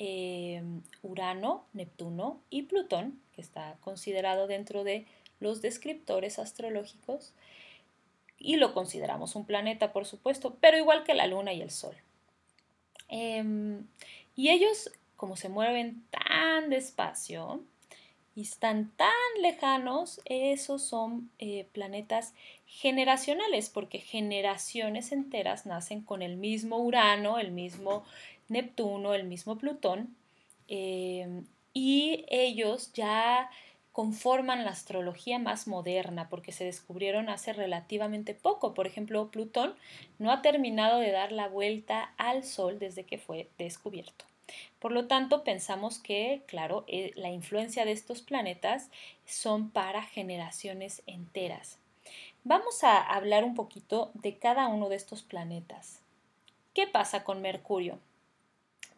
Urano, 1.01 1.65
Neptuno 1.73 2.41
y 2.49 2.63
Plutón, 2.63 3.19
que 3.33 3.41
está 3.41 3.77
considerado 3.81 4.47
dentro 4.47 4.83
de 4.83 5.05
los 5.39 5.61
descriptores 5.61 6.39
astrológicos, 6.39 7.33
y 8.39 8.55
lo 8.55 8.73
consideramos 8.73 9.35
un 9.35 9.45
planeta, 9.45 9.91
por 9.91 10.05
supuesto, 10.05 10.57
pero 10.61 10.77
igual 10.77 11.03
que 11.03 11.13
la 11.13 11.27
Luna 11.27 11.53
y 11.53 11.61
el 11.61 11.71
Sol. 11.71 11.95
Em, 13.09 13.85
y 14.35 14.49
ellos, 14.49 14.91
como 15.17 15.35
se 15.35 15.49
mueven 15.49 16.05
tan 16.09 16.69
despacio 16.69 17.61
y 18.35 18.41
están 18.41 18.91
tan 18.95 19.09
lejanos, 19.41 20.21
esos 20.25 20.81
son 20.81 21.29
eh, 21.39 21.67
planetas 21.73 22.33
generacionales, 22.65 23.69
porque 23.69 23.99
generaciones 23.99 25.11
enteras 25.11 25.65
nacen 25.65 26.01
con 26.01 26.21
el 26.21 26.37
mismo 26.37 26.77
Urano, 26.77 27.39
el 27.39 27.51
mismo 27.51 28.05
Neptuno, 28.47 29.13
el 29.13 29.25
mismo 29.25 29.57
Plutón, 29.57 30.15
em, 30.67 31.45
y 31.73 32.25
ellos 32.29 32.93
ya 32.93 33.49
conforman 33.99 34.63
la 34.63 34.71
astrología 34.71 35.39
más 35.39 35.67
moderna 35.67 36.29
porque 36.29 36.53
se 36.53 36.63
descubrieron 36.63 37.27
hace 37.27 37.51
relativamente 37.51 38.33
poco. 38.33 38.73
Por 38.73 38.87
ejemplo, 38.87 39.29
Plutón 39.29 39.75
no 40.19 40.31
ha 40.31 40.41
terminado 40.41 40.99
de 40.99 41.11
dar 41.11 41.33
la 41.33 41.49
vuelta 41.49 42.13
al 42.15 42.45
Sol 42.45 42.79
desde 42.79 43.03
que 43.03 43.17
fue 43.17 43.49
descubierto. 43.57 44.23
Por 44.79 44.93
lo 44.93 45.07
tanto, 45.07 45.43
pensamos 45.43 45.99
que, 45.99 46.43
claro, 46.47 46.85
eh, 46.87 47.11
la 47.15 47.29
influencia 47.29 47.83
de 47.83 47.91
estos 47.91 48.21
planetas 48.21 48.89
son 49.25 49.69
para 49.69 50.01
generaciones 50.01 51.03
enteras. 51.05 51.77
Vamos 52.45 52.85
a 52.85 53.01
hablar 53.01 53.43
un 53.43 53.53
poquito 53.53 54.11
de 54.13 54.37
cada 54.37 54.69
uno 54.69 54.87
de 54.87 54.95
estos 54.95 55.23
planetas. 55.23 55.99
¿Qué 56.73 56.87
pasa 56.87 57.25
con 57.25 57.41
Mercurio? 57.41 57.99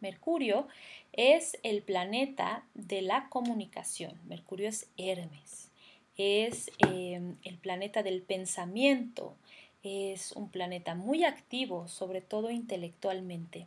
Mercurio 0.02 0.66
es 1.12 1.56
el 1.62 1.82
planeta 1.82 2.64
de 2.74 3.00
la 3.00 3.28
comunicación. 3.30 4.18
Mercurio 4.26 4.68
es 4.68 4.88
Hermes, 4.98 5.70
es 6.16 6.70
em, 6.78 7.36
el 7.44 7.56
planeta 7.56 8.02
del 8.02 8.20
pensamiento, 8.20 9.34
es 9.82 10.32
un 10.32 10.50
planeta 10.50 10.94
muy 10.94 11.24
activo, 11.24 11.88
sobre 11.88 12.20
todo 12.20 12.50
intelectualmente. 12.50 13.66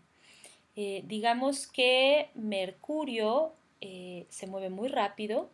Eh, 0.76 1.04
digamos 1.08 1.68
que 1.68 2.30
Mercurio 2.36 3.54
eh, 3.82 4.26
se 4.30 4.46
mueve 4.46 4.70
muy 4.70 4.90
rápido 4.90 5.50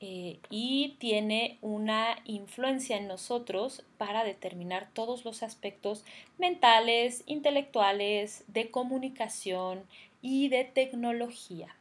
eh, 0.00 0.38
y 0.50 0.96
tiene 0.98 1.58
una 1.60 2.18
influencia 2.24 2.96
en 2.96 3.08
nosotros 3.08 3.84
para 3.96 4.24
determinar 4.24 4.90
todos 4.92 5.24
los 5.24 5.42
aspectos 5.42 6.04
mentales, 6.38 7.22
intelectuales, 7.26 8.44
de 8.48 8.70
comunicación, 8.70 9.84
y 10.22 10.48
de 10.48 10.64
tecnología. 10.64 11.74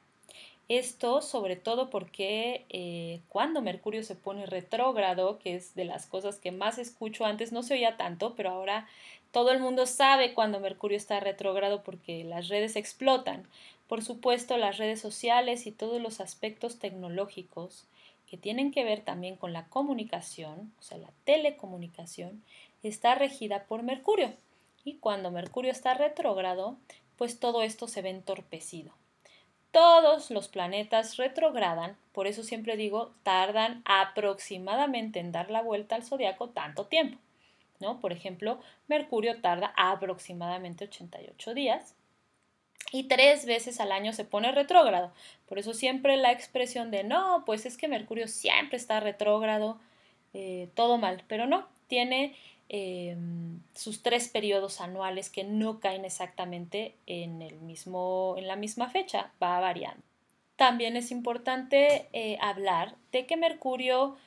Esto 0.69 1.21
sobre 1.21 1.55
todo 1.55 1.89
porque 1.89 2.65
eh, 2.69 3.21
cuando 3.29 3.62
Mercurio 3.62 4.03
se 4.03 4.15
pone 4.15 4.45
retrógrado, 4.45 5.39
que 5.39 5.55
es 5.55 5.75
de 5.75 5.86
las 5.86 6.07
cosas 6.07 6.38
que 6.39 6.51
más 6.51 6.77
escucho 6.77 7.25
antes, 7.25 7.53
no 7.53 7.63
se 7.63 7.75
oía 7.75 7.95
tanto, 7.95 8.36
pero 8.36 8.50
ahora 8.50 8.88
todo 9.31 9.51
el 9.51 9.59
mundo 9.59 9.86
sabe 9.86 10.33
cuando 10.33 10.59
Mercurio 10.59 10.97
está 10.97 11.19
retrógrado 11.21 11.83
porque 11.83 12.25
las 12.25 12.50
redes 12.50 12.75
explotan. 12.75 13.47
Por 13.88 14.03
supuesto, 14.03 14.57
las 14.57 14.77
redes 14.77 15.00
sociales 15.00 15.67
y 15.67 15.71
todos 15.71 16.01
los 16.01 16.19
aspectos 16.19 16.79
tecnológicos 16.79 17.86
que 18.27 18.38
tienen 18.38 18.72
que 18.72 18.84
ver 18.84 19.01
también 19.01 19.36
con 19.38 19.53
la 19.53 19.65
comunicación, 19.67 20.74
o 20.79 20.81
sea, 20.81 20.98
la 20.98 21.12
telecomunicación, 21.24 22.43
está 22.84 23.15
regida 23.15 23.63
por 23.63 23.84
Mercurio. 23.84 24.34
Y 24.84 24.98
cuando 24.98 25.31
Mercurio 25.31 25.72
está 25.72 25.93
retrógrado, 25.93 26.77
pues 27.17 27.39
todo 27.39 27.63
esto 27.63 27.88
se 27.88 28.01
ve 28.01 28.10
entorpecido. 28.10 28.93
Todos 29.72 30.31
los 30.31 30.48
planetas 30.48 31.17
retrogradan, 31.17 31.98
por 32.12 32.27
eso 32.27 32.43
siempre 32.43 32.77
digo, 32.77 33.13
tardan 33.24 33.81
aproximadamente 33.86 35.19
en 35.19 35.31
dar 35.31 35.50
la 35.50 35.62
vuelta 35.62 35.96
al 35.96 36.03
zodiaco 36.03 36.50
tanto 36.50 36.86
tiempo. 36.86 37.17
¿no? 37.79 38.00
Por 38.00 38.12
ejemplo, 38.12 38.60
Mercurio 38.88 39.39
tarda 39.41 39.74
aproximadamente 39.75 40.86
88 40.86 41.53
días 41.53 41.96
y 42.91 43.03
tres 43.03 43.46
veces 43.46 43.79
al 43.79 43.91
año 43.91 44.13
se 44.13 44.25
pone 44.25 44.51
retrógrado. 44.51 45.12
Por 45.48 45.60
eso 45.60 45.74
siempre 45.74 46.17
la 46.17 46.31
expresión 46.31 46.91
de 46.91 47.03
no, 47.03 47.43
pues 47.46 47.65
es 47.65 47.77
que 47.77 47.88
Mercurio 47.88 48.27
siempre 48.27 48.77
está 48.77 49.00
retrógrado, 49.00 49.79
eh, 50.34 50.69
todo 50.75 50.98
mal, 50.98 51.24
pero 51.27 51.48
no, 51.48 51.67
tiene 51.88 52.36
em, 52.69 53.62
sus 53.74 54.03
tres 54.03 54.29
periodos 54.29 54.81
anuales 54.81 55.29
que 55.29 55.43
no 55.43 55.79
caen 55.79 56.05
exactamente 56.05 56.96
en, 57.05 57.41
el 57.41 57.60
mismo, 57.60 58.36
en 58.38 58.48
la 58.48 58.55
misma 58.55 58.89
fecha, 58.89 59.31
va 59.41 59.60
variando. 59.60 60.03
También 60.55 60.96
es 60.98 61.12
importante 61.12 62.07
eh, 62.13 62.38
hablar 62.41 62.96
de 63.12 63.25
que 63.25 63.38
Mercurio 63.38 64.17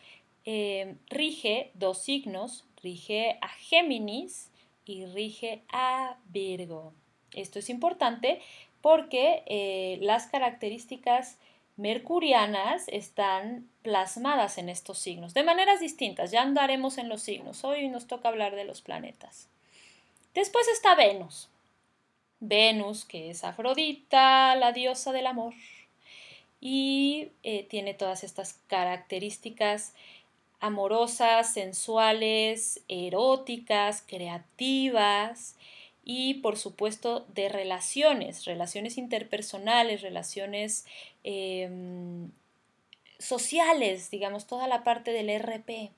rige 1.11 1.71
dos 1.75 1.99
signos, 1.99 2.65
rige 2.83 3.39
a 3.41 3.49
Géminis 3.49 4.51
y 4.85 5.07
rige 5.07 5.63
a 5.71 6.17
Virgo. 6.25 6.93
Esto 7.35 7.59
es 7.59 7.71
importante 7.71 8.41
porque 8.81 9.43
eh, 9.47 9.99
las 10.01 10.27
características 10.27 11.37
mercurianas 11.77 12.85
están 12.89 13.69
plasmadas 13.83 14.59
en 14.59 14.69
estos 14.69 14.99
signos, 14.99 15.33
de 15.35 15.43
maneras 15.43 15.81
distintas. 15.81 16.31
Ya 16.31 16.43
andaremos 16.43 16.99
en 16.99 17.09
los 17.09 17.23
signos. 17.23 17.65
Hoy 17.65 17.89
nos 17.89 18.07
toca 18.07 18.29
hablar 18.29 18.55
de 18.55 18.65
los 18.65 18.83
planetas. 18.83 19.49
Después 20.35 20.69
está 20.69 20.95
Venus. 20.95 21.49
Venus, 22.41 23.05
que 23.05 23.31
es 23.31 23.45
Afrodita, 23.45 24.55
la 24.57 24.73
diosa 24.73 25.13
del 25.13 25.27
amor, 25.27 25.53
y 26.61 27.29
eh, 27.43 27.65
tiene 27.65 27.95
todas 27.95 28.25
estas 28.25 28.59
características 28.67 29.95
amorosas, 30.61 31.53
sensuales, 31.53 32.83
eróticas, 32.89 34.05
creativas 34.07 35.57
y 36.05 36.35
por 36.35 36.57
supuesto 36.57 37.27
de 37.35 37.49
relaciones, 37.49 38.45
relaciones 38.45 38.99
interpersonales, 38.99 40.03
relaciones 40.03 40.87
em, 41.25 42.31
sociales, 43.19 44.11
digamos, 44.11 44.47
toda 44.47 44.67
la 44.67 44.83
parte 44.83 45.13
del 45.13 45.31
RP. 45.31 45.91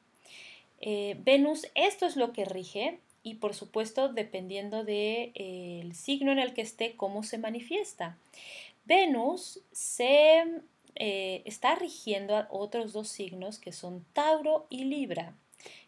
Eh, 0.80 1.16
Venus, 1.21 1.66
esto 1.75 2.06
es 2.06 2.16
lo 2.16 2.32
que 2.32 2.44
rige 2.44 2.99
y 3.23 3.35
por 3.35 3.54
supuesto 3.54 4.09
dependiendo 4.09 4.78
del 4.78 4.87
de, 4.87 5.32
eh, 5.35 5.90
signo 5.94 6.32
en 6.32 6.40
el 6.40 6.54
que 6.54 6.62
esté, 6.62 6.97
cómo 6.97 7.23
se 7.23 7.38
manifiesta. 7.38 8.18
Venus 8.85 9.61
se 9.71 10.44
eh, 10.97 11.42
está 11.44 11.76
rigiendo 11.76 12.37
a 12.37 12.49
otros 12.50 12.92
dos 12.92 13.09
signos 13.09 13.59
que 13.59 13.73
son 13.73 14.04
Tauro 14.12 14.66
y 14.68 14.85
Libra, 14.85 15.35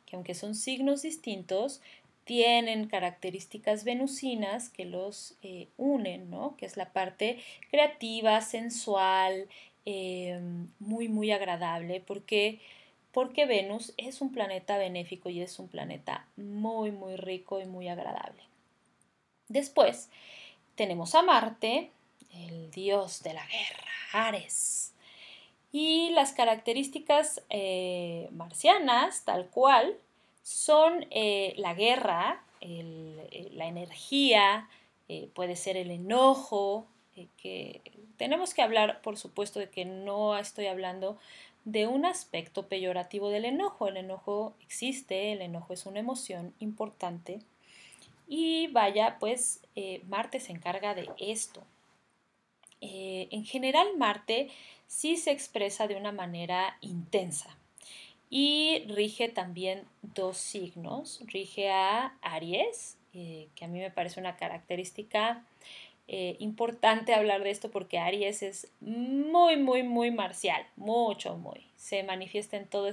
que 0.06 0.14
aunque 0.16 0.34
son 0.34 0.54
signos 0.54 1.02
distintos, 1.02 1.80
tienen 2.24 2.88
características 2.88 3.84
venusinas 3.84 4.68
que 4.70 4.84
los 4.84 5.36
eh, 5.42 5.68
unen, 5.76 6.30
¿no? 6.30 6.56
que 6.56 6.66
es 6.66 6.76
la 6.76 6.92
parte 6.92 7.38
creativa, 7.70 8.40
sensual, 8.40 9.48
eh, 9.86 10.40
muy, 10.78 11.08
muy 11.08 11.30
agradable, 11.30 12.00
porque, 12.00 12.60
porque 13.12 13.44
Venus 13.44 13.92
es 13.98 14.20
un 14.20 14.32
planeta 14.32 14.78
benéfico 14.78 15.28
y 15.28 15.42
es 15.42 15.58
un 15.58 15.68
planeta 15.68 16.26
muy, 16.36 16.90
muy 16.90 17.16
rico 17.16 17.60
y 17.60 17.66
muy 17.66 17.88
agradable. 17.88 18.42
Después 19.48 20.08
tenemos 20.74 21.14
a 21.14 21.22
Marte, 21.22 21.90
el 22.32 22.70
dios 22.70 23.22
de 23.22 23.34
la 23.34 23.46
guerra, 23.46 23.84
Ares. 24.12 24.92
Y 25.70 26.10
las 26.10 26.32
características 26.32 27.42
eh, 27.50 28.28
marcianas, 28.32 29.24
tal 29.24 29.48
cual, 29.50 29.98
son 30.44 31.06
eh, 31.10 31.54
la 31.56 31.72
guerra, 31.72 32.44
eh, 32.60 33.50
la 33.54 33.66
energía, 33.66 34.68
puede 35.34 35.54
ser 35.54 35.76
el 35.76 35.90
enojo, 35.90 36.86
que 37.36 37.82
tenemos 38.16 38.52
que 38.52 38.62
hablar, 38.62 39.00
por 39.02 39.16
supuesto, 39.16 39.58
de 39.58 39.68
que 39.68 39.84
no 39.84 40.36
estoy 40.36 40.66
hablando 40.66 41.18
de 41.64 41.86
un 41.86 42.04
aspecto 42.04 42.68
peyorativo 42.68 43.28
del 43.28 43.44
enojo. 43.44 43.86
El 43.86 43.98
enojo 43.98 44.54
existe, 44.60 45.32
el 45.32 45.42
enojo 45.42 45.72
es 45.72 45.86
una 45.86 46.00
emoción 46.00 46.54
importante. 46.58 47.40
Y 48.28 48.68
vaya, 48.68 49.18
pues 49.20 49.60
Marte 50.08 50.40
se 50.40 50.52
encarga 50.52 50.94
de 50.94 51.08
esto. 51.18 51.62
en 52.80 53.44
general, 53.44 53.96
Marte 53.96 54.50
sí 54.86 55.16
se 55.16 55.30
expresa 55.32 55.86
de 55.86 55.96
una 55.96 56.12
manera 56.12 56.78
intensa 56.80 57.56
y 58.30 58.84
rige 58.88 59.28
también 59.28 59.84
dos 60.02 60.38
signos. 60.38 61.20
Rige 61.26 61.70
a 61.70 62.16
Aries, 62.22 62.96
eh, 63.12 63.48
que 63.54 63.64
a 63.64 63.68
mí 63.68 63.78
me 63.78 63.90
parece 63.90 64.20
una 64.20 64.36
característica 64.36 65.44
eh, 66.06 66.36
importante 66.38 67.14
hablar 67.14 67.42
de 67.42 67.50
esto 67.50 67.70
porque 67.70 67.98
Aries 67.98 68.42
es 68.42 68.68
muy, 68.80 69.56
muy, 69.56 69.82
muy 69.82 70.10
marcial, 70.10 70.66
mucho, 70.76 71.36
muy. 71.36 71.66
Se 71.76 72.02
manifiesta 72.02 72.56
en 72.56 72.66
todo 72.66 72.90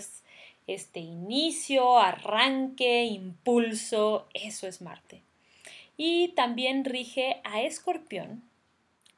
este 0.67 1.00
inicio, 1.00 1.98
arranque, 1.98 3.06
impulso, 3.06 4.28
eso 4.34 4.67
es 4.67 4.82
Marte. 4.82 5.22
Y 5.98 6.30
también 6.30 6.86
rige 6.86 7.41
a 7.44 7.62
Escorpión, 7.62 8.44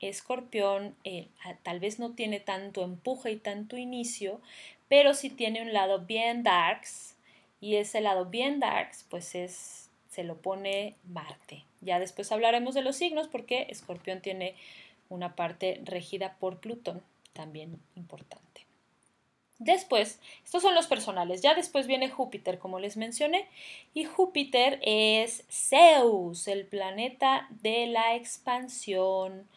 Escorpión 0.10 0.96
eh, 1.04 1.28
tal 1.64 1.80
vez 1.80 2.00
no 2.00 2.12
tiene 2.12 2.40
tanto 2.40 2.84
empuje 2.84 3.32
y 3.32 3.38
tanto 3.38 3.78
inicio, 3.78 4.42
pero 4.88 5.14
sí 5.14 5.30
tiene 5.30 5.62
un 5.62 5.74
lado 5.74 6.00
bien 6.00 6.44
darks 6.44 7.16
y 7.60 7.76
ese 7.76 8.02
lado 8.02 8.26
bien 8.26 8.60
darks 8.60 9.06
pues 9.10 9.36
es 9.36 9.84
se 10.10 10.24
lo 10.24 10.38
pone 10.38 10.96
Marte. 11.06 11.66
Ya 11.82 12.00
después 12.00 12.32
hablaremos 12.32 12.76
de 12.76 12.84
los 12.84 12.96
signos 12.96 13.28
porque 13.28 13.66
Escorpión 13.70 14.22
tiene 14.22 14.56
una 15.10 15.36
parte 15.36 15.82
regida 15.86 16.38
por 16.40 16.60
Plutón, 16.60 17.02
también 17.34 17.80
importante. 17.96 18.54
Después, 19.58 20.20
estos 20.44 20.62
son 20.62 20.76
los 20.76 20.88
personales. 20.88 21.42
Ya 21.42 21.56
después 21.56 21.88
viene 21.88 22.10
Júpiter, 22.10 22.60
como 22.60 22.80
les 22.80 22.98
mencioné. 22.98 23.48
Y 23.94 24.04
Júpiter 24.04 24.80
es 24.84 25.46
Zeus, 25.50 26.48
el 26.48 26.66
planeta 26.66 27.48
de 27.62 27.88
la 27.88 28.16
expansión, 28.16 29.48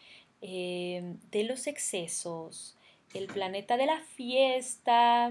eh, 0.43 1.03
de 1.33 1.43
los 1.43 1.67
excesos, 1.67 2.76
el 3.17 3.27
planeta 3.29 3.77
de 3.77 3.87
la 3.87 4.01
fiesta, 4.01 5.31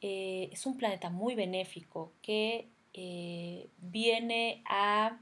eh, 0.00 0.48
es 0.52 0.66
un 0.66 0.76
planeta 0.76 1.10
muy 1.10 1.34
benéfico 1.34 2.12
que 2.22 2.68
eh, 2.94 3.68
viene 3.78 4.62
a, 4.68 5.18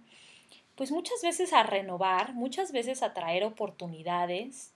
pues 0.74 0.90
muchas 0.90 1.20
veces 1.22 1.52
a 1.52 1.62
renovar, 1.62 2.34
muchas 2.34 2.72
veces 2.72 3.02
a 3.02 3.14
traer 3.14 3.44
oportunidades, 3.44 4.72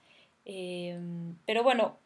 pero 1.45 1.63
bueno, 1.63 1.97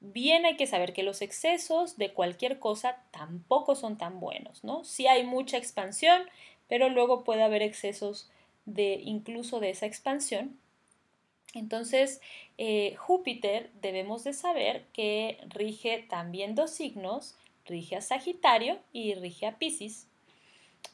bien 0.00 0.46
hay 0.46 0.56
que 0.56 0.66
saber 0.66 0.92
que 0.92 1.02
los 1.02 1.22
excesos 1.22 1.98
de 1.98 2.12
cualquier 2.12 2.58
cosa 2.58 3.02
tampoco 3.10 3.74
son 3.74 3.98
tan 3.98 4.18
buenos, 4.20 4.64
¿no? 4.64 4.84
Sí 4.84 5.06
hay 5.06 5.24
mucha 5.24 5.58
expansión, 5.58 6.22
pero 6.68 6.88
luego 6.88 7.24
puede 7.24 7.42
haber 7.42 7.62
excesos 7.62 8.30
de 8.64 9.00
incluso 9.04 9.60
de 9.60 9.70
esa 9.70 9.86
expansión 9.86 10.56
entonces, 11.54 12.20
eh, 12.58 12.94
Júpiter 12.96 13.70
debemos 13.80 14.24
de 14.24 14.32
saber 14.32 14.84
que 14.92 15.38
rige 15.48 16.06
también 16.08 16.54
dos 16.54 16.70
signos, 16.70 17.34
rige 17.64 17.96
a 17.96 18.00
Sagitario 18.00 18.78
y 18.92 19.14
rige 19.14 19.46
a 19.46 19.58
Pisces. 19.58 20.06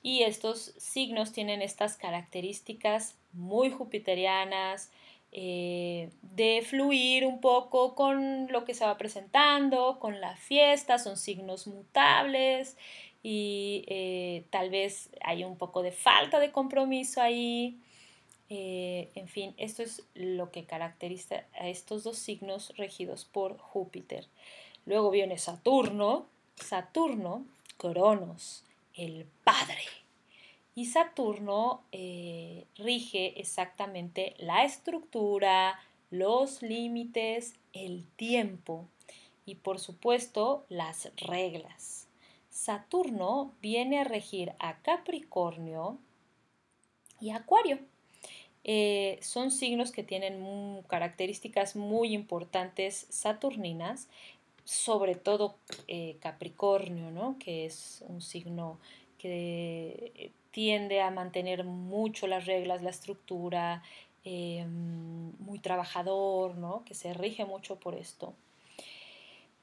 Y 0.02 0.22
estos 0.22 0.74
signos 0.78 1.32
tienen 1.32 1.62
estas 1.62 1.96
características 1.96 3.16
muy 3.32 3.70
jupiterianas, 3.70 4.90
eh, 5.32 6.10
de 6.22 6.62
fluir 6.62 7.26
un 7.26 7.40
poco 7.40 7.94
con 7.94 8.46
lo 8.50 8.64
que 8.64 8.72
se 8.72 8.86
va 8.86 8.96
presentando, 8.96 9.98
con 9.98 10.20
la 10.20 10.36
fiesta, 10.36 10.98
son 10.98 11.16
signos 11.16 11.66
mutables 11.66 12.78
y 13.22 13.84
eh, 13.88 14.44
tal 14.50 14.70
vez 14.70 15.10
hay 15.20 15.44
un 15.44 15.58
poco 15.58 15.82
de 15.82 15.92
falta 15.92 16.38
de 16.38 16.52
compromiso 16.52 17.20
ahí. 17.20 17.78
Eh, 18.48 19.10
en 19.14 19.28
fin, 19.28 19.54
esto 19.56 19.82
es 19.82 20.02
lo 20.14 20.50
que 20.52 20.64
caracteriza 20.64 21.44
a 21.58 21.68
estos 21.68 22.04
dos 22.04 22.18
signos 22.18 22.72
regidos 22.76 23.24
por 23.24 23.58
Júpiter. 23.58 24.26
Luego 24.84 25.10
viene 25.10 25.36
Saturno, 25.38 26.26
Saturno, 26.54 27.44
Cronos, 27.76 28.62
el 28.94 29.26
Padre. 29.44 29.82
Y 30.74 30.86
Saturno 30.86 31.82
eh, 31.90 32.66
rige 32.76 33.40
exactamente 33.40 34.34
la 34.38 34.64
estructura, 34.64 35.80
los 36.10 36.62
límites, 36.62 37.54
el 37.72 38.06
tiempo. 38.16 38.86
y 39.48 39.54
por 39.54 39.78
supuesto 39.78 40.66
las 40.68 41.12
reglas. 41.16 42.08
Saturno 42.50 43.52
viene 43.62 44.00
a 44.00 44.04
regir 44.04 44.54
a 44.58 44.78
Capricornio 44.82 45.98
y 47.20 47.30
Acuario. 47.30 47.78
Eh, 48.68 49.18
son 49.22 49.50
signos 49.50 49.92
que 49.92 50.02
tienen 50.02 50.82
características 50.88 51.76
muy 51.76 52.12
importantes 52.12 53.06
saturninas, 53.08 54.08
sobre 54.64 55.14
todo 55.14 55.56
eh, 55.86 56.16
Capricornio, 56.20 57.10
¿no? 57.10 57.36
que 57.38 57.64
es 57.64 58.04
un 58.08 58.20
signo 58.20 58.78
que 59.18 60.32
tiende 60.50 61.00
a 61.00 61.10
mantener 61.10 61.64
mucho 61.64 62.26
las 62.26 62.44
reglas, 62.46 62.82
la 62.82 62.90
estructura, 62.90 63.82
muy 64.24 65.60
trabajador, 65.60 66.56
¿no? 66.56 66.84
que 66.84 66.94
se 66.94 67.14
rige 67.14 67.44
mucho 67.44 67.76
por 67.76 67.94
esto. 67.94 68.34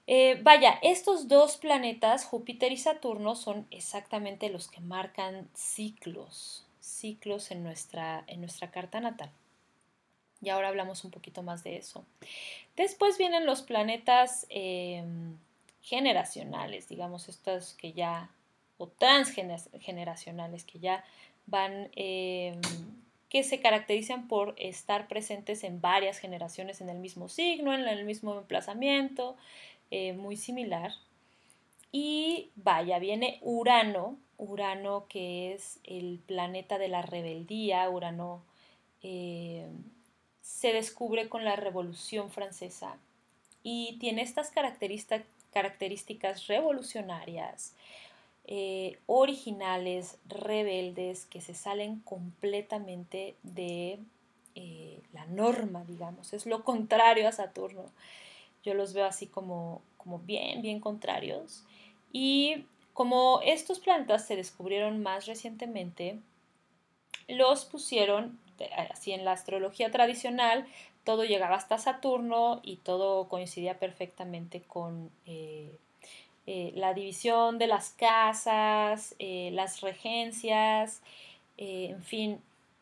Eh, 0.06 0.40
vaya, 0.44 0.80
estos 0.82 1.28
dos 1.28 1.56
planetas, 1.58 2.26
Júpiter 2.26 2.72
y 2.72 2.78
Saturno, 2.78 3.36
son 3.36 3.66
exactamente 3.72 4.50
los 4.50 4.68
que 4.68 4.82
marcan 4.82 5.48
ciclos, 5.54 6.66
ciclos 6.84 7.50
en 7.52 7.64
nuestra, 7.64 8.26
en 8.28 8.42
nuestra 8.42 8.70
carta 8.70 9.00
natal. 9.00 9.32
Y 10.42 10.50
ahora 10.50 10.68
hablamos 10.68 11.06
un 11.06 11.12
poquito 11.12 11.42
más 11.42 11.64
de 11.64 11.78
eso. 11.78 12.06
Después 12.76 13.18
vienen 13.18 13.46
los 13.46 13.62
planetas 13.62 14.46
em, 14.50 15.38
generacionales, 15.82 16.90
digamos, 16.90 17.30
estos 17.30 17.74
que 17.76 17.94
ya, 17.94 18.30
o 18.78 18.88
transgeneracionales, 18.88 20.66
que 20.66 20.80
ya 20.80 21.06
van, 21.46 21.90
em, 21.96 22.60
que 23.30 23.44
se 23.44 23.62
caracterizan 23.62 24.28
por 24.28 24.54
estar 24.58 25.08
presentes 25.08 25.64
en 25.64 25.80
varias 25.80 26.20
generaciones 26.20 26.82
en 26.82 26.90
el 26.90 26.98
mismo 26.98 27.30
signo, 27.30 27.74
en 27.74 27.88
el 27.88 28.04
mismo 28.04 28.38
emplazamiento, 28.38 29.38
eh, 29.90 30.12
muy 30.12 30.36
similar. 30.36 30.92
Y 31.94 32.50
vaya, 32.56 33.00
viene 33.00 33.40
Urano, 33.42 34.18
Urano 34.38 35.06
que 35.08 35.54
es 35.54 35.80
el 35.84 36.20
planeta 36.26 36.78
de 36.78 36.88
la 36.88 37.02
rebeldía, 37.02 37.90
Urano 37.90 38.44
eh, 39.02 39.68
se 40.42 40.74
descubre 40.74 41.30
con 41.30 41.46
la 41.46 41.56
Revolución 41.56 42.32
Francesa 42.32 42.98
y 43.64 43.98
tiene 44.00 44.22
estas 44.22 44.52
características 44.52 46.48
revolucionarias, 46.48 47.74
eh, 48.46 49.00
originales, 49.06 50.18
rebeldes, 50.28 51.26
que 51.26 51.42
se 51.42 51.54
salen 51.54 52.00
completamente 52.00 53.36
de 53.44 54.00
la 55.14 55.26
norma, 55.26 55.84
digamos, 55.86 56.34
es 56.34 56.46
lo 56.46 56.64
contrario 56.64 57.28
a 57.28 57.32
Saturno 57.32 57.86
yo 58.64 58.74
los 58.74 58.94
veo 58.94 59.06
así 59.06 59.28
como, 59.28 59.82
como 59.98 60.20
bien, 60.20 60.62
bien 60.62 60.80
contrarios. 60.80 61.64
Y 62.12 62.66
como 62.94 63.42
estos 63.44 63.80
plantas 63.80 64.26
se 64.26 64.36
descubrieron 64.36 65.02
más 65.02 65.26
recientemente, 65.26 66.20
los 67.28 67.66
pusieron 67.66 68.40
así 68.92 69.12
en 69.12 69.26
la 69.26 69.32
astrología 69.34 69.92
tradicional, 69.92 70.68
todo 71.04 71.26
llegaba 71.26 71.56
hasta 71.56 71.78
Saturno 71.78 72.62
y 72.64 72.78
todo 72.78 73.28
coincidía 73.28 73.80
perfectamente 73.80 74.62
con 74.62 75.12
eh, 75.26 75.78
eh, 76.48 76.72
la 76.76 76.94
división 76.94 77.58
de 77.58 77.68
las 77.68 77.90
casas, 77.90 79.16
eh, 79.20 79.50
las 79.54 79.82
regencias, 79.82 81.02
en 81.58 82.02
fin. 82.04 82.42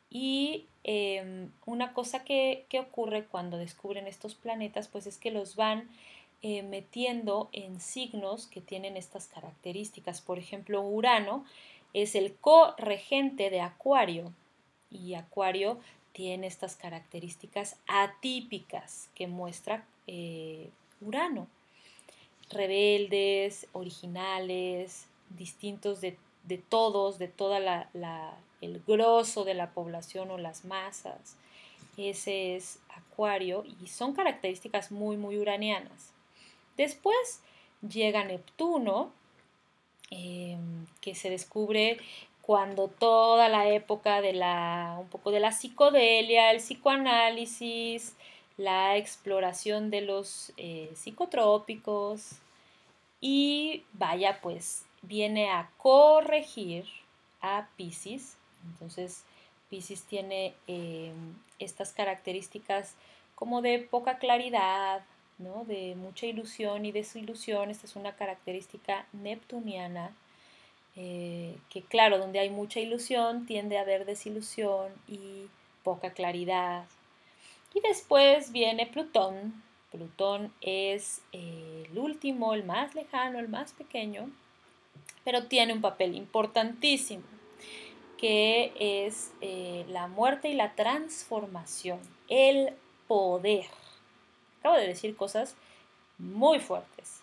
Y 0.10 0.66
Em, 0.84 1.52
una 1.66 1.94
cosa 1.94 2.24
que, 2.24 2.66
ocurre 2.80 3.26
cuando 3.26 3.58
descubren 3.58 4.08
estos 4.08 4.36
planetas, 4.36 4.88
pues 4.88 5.06
es 5.06 5.18
que 5.18 5.32
los 5.32 5.56
van 5.56 5.90
eh, 6.42 6.64
metiendo 6.64 7.50
en 7.52 7.80
signos 7.80 8.48
que 8.48 8.62
tienen 8.62 8.98
estas 8.98 9.28
características. 9.28 10.22
Por 10.22 10.40
ejemplo, 10.40 10.82
Urano 10.82 11.46
es 11.94 12.16
el 12.16 12.36
co-regente 12.36 13.50
de 13.50 13.62
Acuario 13.62 14.34
y 14.90 15.14
Acuario 15.14 15.80
tiene 16.14 16.48
estas 16.48 16.76
características 16.76 17.78
atípicas 17.88 19.10
que 19.16 19.28
muestra 19.28 19.86
eh, 20.08 20.70
Urano. 21.00 21.48
Rebeldes, 22.50 23.68
originales, 23.72 25.08
distintos 25.30 26.02
de, 26.02 26.18
todos, 26.70 27.18
de 27.18 27.30
toda 27.30 27.60
la 27.62 28.38
el 28.62 28.82
grosso 28.88 29.44
de 29.44 29.56
la 29.56 29.72
población 29.72 30.32
o 30.32 30.38
las 30.38 30.64
masas. 30.64 31.36
Ese 31.98 32.56
es 32.56 32.80
Acuario 32.90 33.66
y 33.82 33.88
son 33.88 34.14
características 34.14 34.92
muy, 34.92 35.18
muy 35.18 35.38
uranianas. 35.38 36.11
Después 36.82 37.44
llega 37.88 38.24
Neptuno, 38.24 39.12
em, 40.10 40.88
que 41.00 41.14
se 41.14 41.30
descubre 41.30 42.00
cuando 42.42 42.88
toda 42.88 43.50
la 43.50 43.70
época 43.70 44.20
de 44.20 44.34
la, 44.34 44.98
un 45.00 45.08
poco 45.08 45.30
de 45.30 45.40
la 45.40 45.52
psicodelia, 45.52 46.50
el 46.50 46.58
psicoanálisis, 46.58 48.16
la 48.58 48.98
exploración 48.98 49.92
de 49.92 50.02
los 50.02 50.54
eh, 50.58 50.92
psicotrópicos 50.96 52.40
y 53.20 53.84
vaya 53.94 54.42
pues 54.42 54.88
viene 55.04 55.52
a 55.52 55.70
corregir 55.78 56.86
a 57.42 57.68
Pisces. 57.78 58.38
Entonces, 58.72 59.24
Pisces 59.70 60.02
tiene 60.06 60.56
eh, 60.66 61.14
estas 61.60 61.94
características 61.94 62.96
como 63.36 63.62
de 63.62 63.78
poca 63.78 64.18
claridad, 64.18 65.04
de 65.66 65.96
mucha 65.96 66.26
ilusión 66.26 66.86
y 66.86 66.92
desilusión. 66.92 67.70
Esta 67.70 67.86
es 67.86 67.96
una 67.96 68.16
característica 68.16 69.06
neptuniana, 69.14 70.16
eh, 70.96 71.58
que 71.70 71.82
claro, 71.82 72.18
donde 72.18 72.40
hay 72.40 72.50
mucha 72.50 72.80
ilusión 72.80 73.46
tiende 73.46 73.78
a 73.78 73.82
haber 73.82 74.06
desilusión 74.06 74.92
y 75.08 75.48
poca 75.84 76.12
claridad. 76.12 76.86
Y 77.74 77.82
después 77.82 78.52
viene 78.52 78.86
Plutón. 78.86 79.64
Plutón 79.92 80.54
es 80.62 81.22
eh, 81.32 81.88
el 81.92 81.98
último, 81.98 82.54
el 82.54 82.64
más 82.64 82.96
lejano, 82.96 83.40
el 83.40 83.50
más 83.50 83.74
pequeño, 83.74 84.30
pero 85.24 85.48
tiene 85.48 85.74
un 85.74 85.82
papel 85.82 86.16
importantísimo 86.16 87.24
que 88.22 88.72
es 88.78 89.32
eh, 89.42 89.84
la 89.90 90.08
muerte 90.08 90.50
y 90.50 90.54
la 90.54 90.76
transformación, 90.76 92.00
el 92.28 92.76
poder. 93.08 93.66
Acabo 94.62 94.78
de 94.78 94.88
decir 94.88 95.16
cosas 95.16 95.56
muy 96.20 96.60
fuertes. 96.60 97.22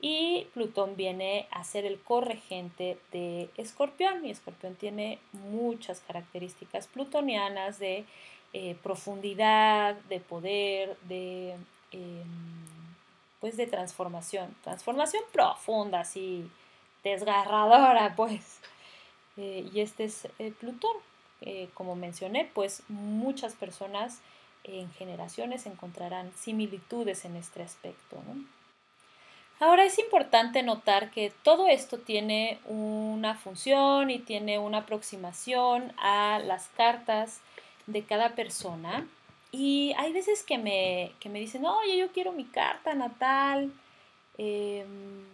Y 0.00 0.46
Plutón 0.54 0.96
viene 0.96 1.46
a 1.50 1.64
ser 1.64 1.84
el 1.84 2.00
corregente 2.00 2.98
de 3.12 3.50
Escorpión. 3.56 4.24
Y 4.24 4.30
Escorpión 4.30 4.74
tiene 4.74 5.18
muchas 5.32 6.00
características 6.00 6.86
plutonianas 6.86 7.78
de 7.78 8.06
eh, 8.54 8.76
profundidad, 8.82 9.96
de 10.08 10.20
poder, 10.20 10.96
de, 11.02 11.56
em, 11.92 12.24
pues 13.40 13.58
de 13.58 13.66
transformación. 13.66 14.56
Transformación 14.62 15.22
profunda, 15.32 16.00
así 16.00 16.48
desgarradora, 17.04 18.14
pues. 18.16 18.60
Eh, 19.36 19.68
y 19.74 19.80
este 19.80 20.04
es 20.04 20.26
eh, 20.38 20.52
Plutón. 20.58 20.96
Como 21.74 21.94
mencioné, 21.94 22.50
pues 22.52 22.82
muchas 22.88 23.54
personas 23.54 24.20
en 24.68 24.90
generaciones 24.92 25.66
encontrarán 25.66 26.32
similitudes 26.34 27.24
en 27.24 27.36
este 27.36 27.62
aspecto. 27.62 28.16
Ahora 29.60 29.84
es 29.84 29.98
importante 29.98 30.62
notar 30.62 31.10
que 31.10 31.32
todo 31.42 31.66
esto 31.66 31.98
tiene 31.98 32.58
una 32.66 33.34
función 33.34 34.10
y 34.10 34.20
tiene 34.20 34.58
una 34.58 34.78
aproximación 34.78 35.92
a 35.98 36.38
las 36.44 36.68
cartas 36.76 37.40
de 37.86 38.04
cada 38.04 38.34
persona. 38.36 39.06
Y 39.50 39.94
hay 39.96 40.12
veces 40.12 40.42
que 40.42 40.58
me, 40.58 41.12
que 41.18 41.28
me 41.28 41.40
dicen, 41.40 41.64
oye, 41.64 41.96
yo 41.96 42.12
quiero 42.12 42.32
mi 42.32 42.44
carta 42.44 42.94
natal. 42.94 43.72
Em, 44.36 45.26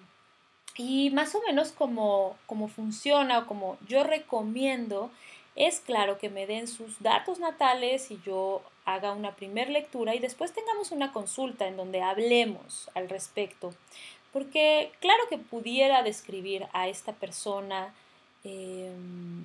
y 0.76 1.10
más 1.10 1.34
o 1.34 1.42
menos 1.46 1.72
como, 1.72 2.36
funciona 2.74 3.40
o 3.40 3.46
como 3.46 3.76
yo 3.86 4.04
recomiendo, 4.04 5.10
es 5.56 5.80
claro 5.80 6.18
que 6.18 6.30
me 6.30 6.46
den 6.46 6.66
sus 6.66 7.00
datos 7.00 7.38
natales 7.38 8.10
y 8.10 8.20
yo 8.24 8.62
haga 8.84 9.12
una 9.12 9.36
primer 9.36 9.70
lectura 9.70 10.14
y 10.14 10.18
después 10.18 10.52
tengamos 10.52 10.90
una 10.92 11.12
consulta 11.12 11.66
en 11.66 11.76
donde 11.76 12.02
hablemos 12.02 12.90
al 12.94 13.08
respecto. 13.08 13.74
Porque 14.32 14.90
claro 15.00 15.22
que 15.30 15.38
pudiera 15.38 16.02
describir 16.02 16.66
a 16.72 16.88
esta 16.88 17.12
persona 17.12 17.94
em, 18.42 19.44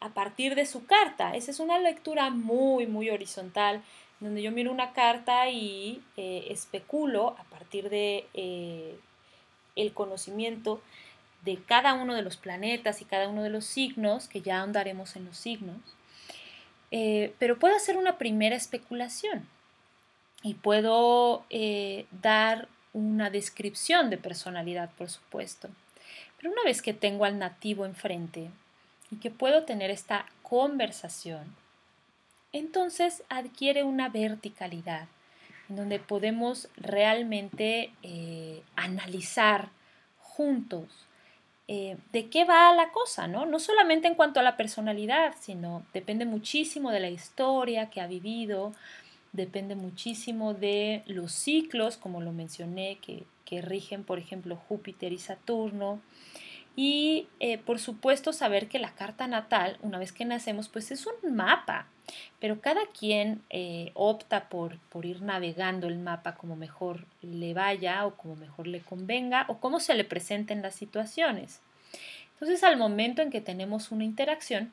a 0.00 0.10
partir 0.10 0.54
de 0.54 0.64
su 0.64 0.86
carta. 0.86 1.34
Esa 1.34 1.50
es 1.50 1.58
una 1.58 1.78
lectura 1.78 2.30
muy, 2.30 2.86
muy 2.86 3.10
horizontal, 3.10 3.82
donde 4.20 4.42
yo 4.42 4.52
miro 4.52 4.70
una 4.70 4.92
carta 4.92 5.48
y 5.50 6.02
eh, 6.16 6.46
especulo 6.50 7.34
a 7.38 7.44
partir 7.44 7.90
de... 7.90 8.26
Eh, 8.34 8.96
el 9.76 9.92
conocimiento 9.92 10.80
de 11.44 11.56
cada 11.56 11.94
uno 11.94 12.14
de 12.14 12.22
los 12.22 12.36
planetas 12.36 13.00
y 13.00 13.04
cada 13.04 13.28
uno 13.28 13.42
de 13.42 13.50
los 13.50 13.64
signos, 13.64 14.28
que 14.28 14.42
ya 14.42 14.60
ahondaremos 14.60 15.16
en 15.16 15.24
los 15.24 15.36
signos, 15.36 15.78
eh, 16.90 17.34
pero 17.38 17.58
puedo 17.58 17.74
hacer 17.74 17.96
una 17.96 18.18
primera 18.18 18.54
especulación 18.54 19.48
y 20.42 20.54
puedo 20.54 21.44
eh, 21.50 22.06
dar 22.10 22.68
una 22.92 23.30
descripción 23.30 24.10
de 24.10 24.18
personalidad, 24.18 24.90
por 24.90 25.08
supuesto. 25.08 25.68
Pero 26.36 26.52
una 26.52 26.62
vez 26.64 26.82
que 26.82 26.92
tengo 26.92 27.24
al 27.24 27.38
nativo 27.38 27.86
enfrente 27.86 28.50
y 29.10 29.16
que 29.16 29.30
puedo 29.30 29.64
tener 29.64 29.90
esta 29.90 30.26
conversación, 30.42 31.56
entonces 32.52 33.22
adquiere 33.28 33.82
una 33.82 34.10
verticalidad 34.10 35.08
donde 35.68 35.98
podemos 35.98 36.68
realmente 36.76 37.92
eh, 38.02 38.62
analizar 38.76 39.70
juntos 40.20 40.88
eh, 41.74 41.96
de 42.12 42.28
qué 42.28 42.44
va 42.44 42.74
la 42.74 42.90
cosa, 42.90 43.26
¿no? 43.28 43.46
No 43.46 43.58
solamente 43.58 44.06
en 44.06 44.14
cuanto 44.14 44.38
a 44.38 44.42
la 44.42 44.58
personalidad, 44.58 45.34
sino 45.40 45.82
depende 45.94 46.26
muchísimo 46.26 46.90
de 46.90 47.00
la 47.00 47.08
historia 47.08 47.88
que 47.88 48.02
ha 48.02 48.06
vivido, 48.06 48.74
depende 49.32 49.74
muchísimo 49.74 50.52
de 50.52 51.02
los 51.06 51.32
ciclos, 51.32 51.96
como 51.96 52.20
lo 52.20 52.30
mencioné, 52.30 52.98
que, 53.00 53.24
rigen, 53.62 54.04
por 54.04 54.18
ejemplo, 54.18 54.56
Júpiter 54.56 55.14
y 55.14 55.18
Saturno. 55.18 56.02
Y 56.76 57.28
eh, 57.40 57.56
por 57.56 57.78
supuesto 57.78 58.34
saber 58.34 58.68
que 58.68 58.78
la 58.78 58.94
carta 58.94 59.26
natal, 59.26 59.78
una 59.80 59.98
vez 59.98 60.12
que 60.12 60.26
nacemos, 60.26 60.68
pues 60.68 60.90
es 60.90 61.06
un 61.06 61.34
mapa, 61.34 61.86
pero 62.40 62.60
cada 62.60 62.86
quien 62.86 63.42
eh, 63.50 63.90
opta 63.94 64.48
por, 64.48 64.78
por, 64.90 65.06
ir 65.06 65.22
navegando 65.22 65.86
el 65.86 65.98
mapa 65.98 66.34
como 66.34 66.56
mejor 66.56 67.06
le 67.20 67.54
vaya 67.54 68.06
o 68.06 68.16
como 68.16 68.36
mejor 68.36 68.66
le 68.66 68.80
convenga 68.80 69.44
o 69.48 69.58
cómo 69.58 69.80
se 69.80 69.94
le 69.94 70.04
presenten 70.04 70.62
las 70.62 70.74
situaciones. 70.74 71.60
Entonces 72.34 72.64
al 72.64 72.76
momento 72.76 73.22
en 73.22 73.30
que 73.30 73.40
tenemos 73.40 73.90
una 73.92 74.04
interacción, 74.04 74.72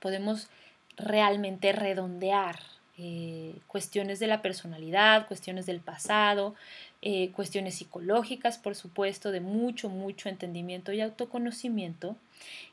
podemos 0.00 0.48
realmente 0.96 1.72
redondear 1.72 2.58
eh, 3.02 3.54
cuestiones 3.66 4.20
de 4.20 4.26
la 4.26 4.42
personalidad, 4.42 5.26
cuestiones 5.26 5.64
del 5.64 5.80
pasado, 5.80 6.54
eh, 7.00 7.30
cuestiones 7.30 7.76
psicológicas, 7.76 8.58
por 8.58 8.74
supuesto, 8.74 9.30
de 9.30 9.40
mucho, 9.40 9.88
mucho 9.88 10.28
entendimiento 10.28 10.92
y 10.92 11.00
autoconocimiento. 11.00 12.14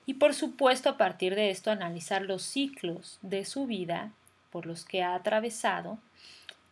Y 0.05 0.15
por 0.15 0.33
supuesto, 0.33 0.89
a 0.89 0.97
partir 0.97 1.33
de 1.33 1.49
esto, 1.49 1.71
analizar 1.71 2.23
los 2.23 2.41
ciclos 2.41 3.19
de 3.21 3.45
su 3.45 3.67
vida 3.67 4.11
por 4.51 4.65
los 4.65 4.83
que 4.83 5.01
ha 5.01 5.15
atravesado 5.15 5.97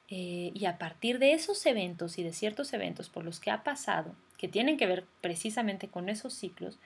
eh, 0.09 0.51
y 0.53 0.65
a 0.65 0.77
partir 0.77 1.17
de 1.17 1.31
esos 1.31 1.65
eventos 1.65 2.17
y 2.17 2.23
de 2.23 2.33
ciertos 2.33 2.73
eventos 2.73 3.07
por 3.07 3.23
los 3.23 3.39
que 3.39 3.51
ha 3.51 3.63
pasado, 3.63 4.13
que 4.37 4.49
tienen 4.49 4.75
que 4.75 4.85
ver 4.85 5.05
precisamente 5.21 5.87
con 5.87 6.09
esos 6.09 6.33
ciclos, 6.33 6.77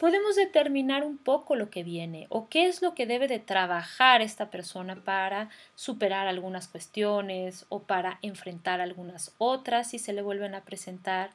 podemos 0.00 0.34
determinar 0.34 1.04
un 1.04 1.18
poco 1.18 1.56
lo 1.56 1.68
que 1.68 1.84
viene 1.84 2.26
o 2.30 2.48
qué 2.48 2.66
es 2.66 2.80
lo 2.80 2.94
que 2.94 3.04
debe 3.04 3.28
de 3.28 3.38
trabajar 3.38 4.22
esta 4.22 4.50
persona 4.50 4.96
para 4.96 5.50
superar 5.74 6.26
algunas 6.26 6.68
cuestiones 6.68 7.66
o 7.68 7.82
para 7.82 8.18
enfrentar 8.22 8.80
algunas 8.80 9.34
otras 9.36 9.90
si 9.90 9.98
se 9.98 10.14
le 10.14 10.22
vuelven 10.22 10.54
a 10.54 10.62
presentar 10.62 11.32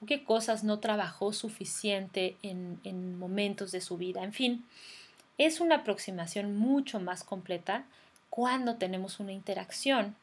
o 0.00 0.06
qué 0.06 0.22
cosas 0.22 0.62
no 0.62 0.78
trabajó 0.78 1.32
suficiente 1.32 2.36
en, 2.44 2.78
en 2.84 3.18
momentos 3.18 3.72
de 3.72 3.80
su 3.80 3.96
vida. 3.96 4.22
En 4.22 4.32
fin, 4.32 4.64
es 5.36 5.58
una 5.58 5.78
aproximación 5.78 6.56
mucho 6.56 7.00
más 7.00 7.24
completa 7.24 7.84
cuando 8.30 8.76
tenemos 8.76 9.18
una 9.18 9.32
interacción. 9.32 10.14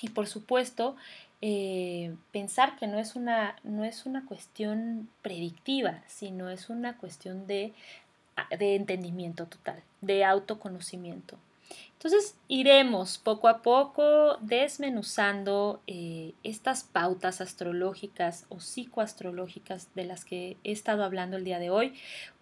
Y 0.00 0.10
por 0.10 0.26
supuesto, 0.26 0.96
eh, 1.40 2.14
pensar 2.32 2.76
que 2.76 2.86
no 2.86 2.98
es, 2.98 3.16
una, 3.16 3.56
no 3.62 3.84
es 3.84 4.06
una 4.06 4.24
cuestión 4.26 5.08
predictiva, 5.22 6.02
sino 6.06 6.48
es 6.50 6.68
una 6.68 6.96
cuestión 6.96 7.46
de, 7.46 7.72
de 8.58 8.74
entendimiento 8.74 9.46
total, 9.46 9.82
de 10.00 10.24
autoconocimiento. 10.24 11.38
Entonces 11.98 12.36
iremos 12.46 13.18
poco 13.18 13.48
a 13.48 13.60
poco 13.60 14.36
desmenuzando 14.40 15.82
eh, 15.88 16.32
estas 16.44 16.84
pautas 16.84 17.40
astrológicas 17.40 18.46
o 18.50 18.60
psicoastrológicas 18.60 19.88
de 19.96 20.04
las 20.04 20.24
que 20.24 20.56
he 20.62 20.70
estado 20.70 21.02
hablando 21.02 21.36
el 21.36 21.42
día 21.42 21.58
de 21.58 21.70
hoy. 21.70 21.94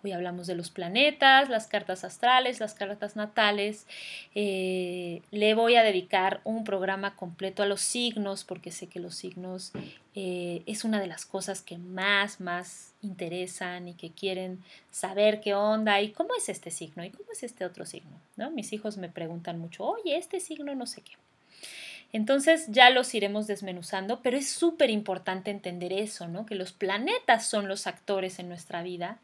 Hoy 0.05 0.13
hablamos 0.13 0.47
de 0.47 0.57
los 0.57 0.69
planetas, 0.69 1.49
las 1.49 1.69
cartas 1.69 2.05
astrales, 2.05 2.61
las 2.61 2.75
cartas 2.75 3.17
natales. 3.17 3.87
Eh, 4.35 5.23
le 5.31 5.55
voy 5.55 5.77
a 5.77 5.83
dedicar 5.83 6.43
un 6.45 6.63
programa 6.63 7.17
completo 7.17 7.63
a 7.63 7.67
los 7.67 7.81
signos 7.81 8.45
porque 8.45 8.71
sé 8.71 8.89
que 8.89 9.01
los 9.01 9.15
signos 9.15 9.73
eh, 10.19 10.63
es 10.65 10.85
una 10.85 10.99
de 10.99 11.07
las 11.07 11.27
cosas 11.27 11.61
que 11.61 11.77
más, 11.77 12.41
más 12.41 12.95
interesan 13.03 13.87
y 13.87 13.93
que 13.93 14.11
quieren 14.13 14.63
saber 14.91 15.43
qué 15.43 15.55
onda 15.55 16.01
y 16.01 16.11
cómo 16.11 16.31
es 16.35 16.49
este 16.49 16.71
signo 16.71 17.05
y 17.05 17.11
cómo 17.11 17.31
es 17.33 17.43
este 17.43 17.67
otro 17.67 17.85
signo. 17.85 18.19
¿no? 18.37 18.51
Mis 18.51 18.73
hijos 18.73 18.97
me 18.97 19.11
preguntan 19.11 19.46
mucho, 19.55 19.85
oye, 19.85 20.17
este 20.17 20.41
signo 20.41 20.75
no 20.75 20.87
sé 20.87 21.03
qué. 21.03 21.13
Entonces 22.13 22.67
ya 22.69 22.91
los 22.91 23.15
iremos 23.15 23.47
desmenuzando, 23.47 24.23
pero 24.23 24.37
es 24.37 24.49
súper 24.49 24.91
importante 24.91 25.51
entender 25.51 25.93
eso, 25.93 26.29
¿no? 26.29 26.47
Que 26.47 26.55
los 26.55 26.73
planetas 26.73 27.47
son 27.47 27.69
los 27.69 27.87
actores 27.87 28.39
en 28.39 28.49
nuestra 28.49 28.83
vida 28.83 29.19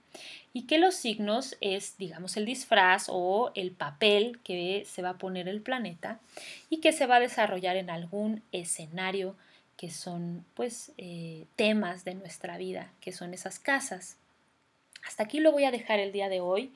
y 0.52 0.66
que 0.66 0.78
los 0.78 0.94
signos 0.94 1.56
es, 1.61 1.96
digamos, 1.96 2.37
el 2.37 2.44
disfraz 2.44 3.06
o 3.08 3.52
el 3.54 3.70
papel 3.70 4.40
que 4.44 4.85
se 4.87 5.00
va 5.00 5.11
a 5.11 5.18
poner 5.18 5.48
el 5.48 5.62
planeta 5.62 6.20
y 6.68 6.78
que 6.78 6.92
se 6.92 7.06
va 7.06 7.16
a 7.16 7.20
desarrollar 7.20 7.76
en 7.76 7.88
algún 7.88 8.42
escenario 8.52 9.37
que 9.76 9.90
son 9.90 10.44
pues 10.54 10.92
eh, 10.98 11.46
temas 11.56 12.04
de 12.04 12.14
nuestra 12.14 12.58
vida, 12.58 12.92
que 13.00 13.12
son 13.12 13.32
esas 13.32 13.58
casas. 13.58 14.16
Hasta 15.06 15.22
aquí 15.24 15.40
lo 15.40 15.50
voy 15.50 15.64
a 15.64 15.70
dejar 15.70 15.98
el 15.98 16.12
día 16.12 16.28
de 16.28 16.40
hoy. 16.40 16.72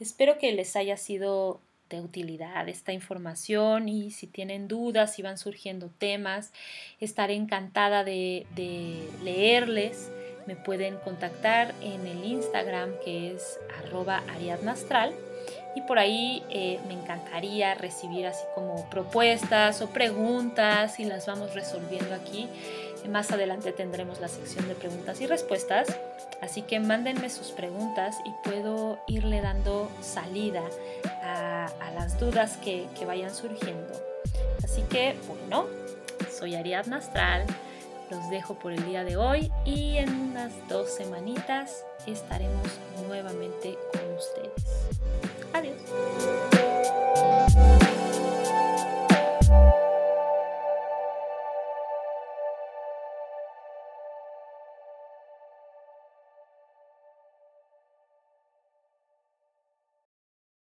Espero 0.00 0.38
que 0.38 0.52
les 0.52 0.74
haya 0.74 0.96
sido 0.96 1.60
de 1.90 2.00
utilidad 2.00 2.68
esta 2.68 2.92
información 2.92 3.88
y 3.88 4.10
si 4.10 4.26
tienen 4.26 4.68
dudas, 4.68 5.14
si 5.14 5.22
van 5.22 5.36
surgiendo 5.36 5.90
temas, 5.98 6.52
estaré 7.00 7.34
encantada 7.34 8.04
de, 8.04 8.46
leerles. 9.22 10.10
Me 10.46 10.56
pueden 10.56 10.96
contactar 10.96 11.74
en 11.82 12.06
el 12.06 12.24
Instagram 12.24 12.92
que 13.04 13.34
es 13.34 13.60
arroba 13.78 14.22
ariadnastral 14.34 15.12
y 15.76 15.82
por 15.82 15.98
ahí 15.98 16.42
eh, 16.50 16.80
me 16.88 16.94
encantaría 16.94 17.74
recibir 17.74 18.26
así 18.26 18.42
como 18.54 18.88
propuestas 18.88 19.82
o 19.82 19.90
preguntas 19.90 20.98
y 20.98 21.04
las 21.04 21.26
vamos 21.26 21.54
resolviendo 21.54 22.14
aquí. 22.14 22.48
Más 23.08 23.32
adelante 23.32 23.72
tendremos 23.72 24.20
la 24.20 24.28
sección 24.28 24.68
de 24.68 24.74
preguntas 24.74 25.20
y 25.20 25.26
respuestas, 25.26 25.88
así 26.40 26.62
que 26.62 26.78
mándenme 26.80 27.28
sus 27.28 27.48
preguntas 27.48 28.16
y 28.24 28.48
puedo 28.48 28.98
irle 29.08 29.40
dando 29.40 29.90
salida 30.00 30.62
a, 31.22 31.68
las 31.94 32.18
dudas 32.20 32.56
que, 32.58 32.86
que, 32.98 33.04
vayan 33.04 33.34
surgiendo. 33.34 33.92
Así 34.62 34.82
que, 34.82 35.16
bueno, 35.26 35.66
soy 36.30 36.54
Ariadna 36.54 36.98
Astral, 36.98 37.46
los 38.10 38.30
dejo 38.30 38.54
por 38.58 38.72
el 38.72 38.84
día 38.86 39.04
de 39.04 39.16
hoy 39.16 39.50
y 39.64 39.96
en 39.96 40.08
unas 40.14 40.52
dos 40.68 40.90
semanitas 40.90 41.84
estaremos 42.06 42.66
nuevamente 43.06 43.76
con 43.92 44.16
ustedes. 44.16 44.88
Adiós. 45.52 46.49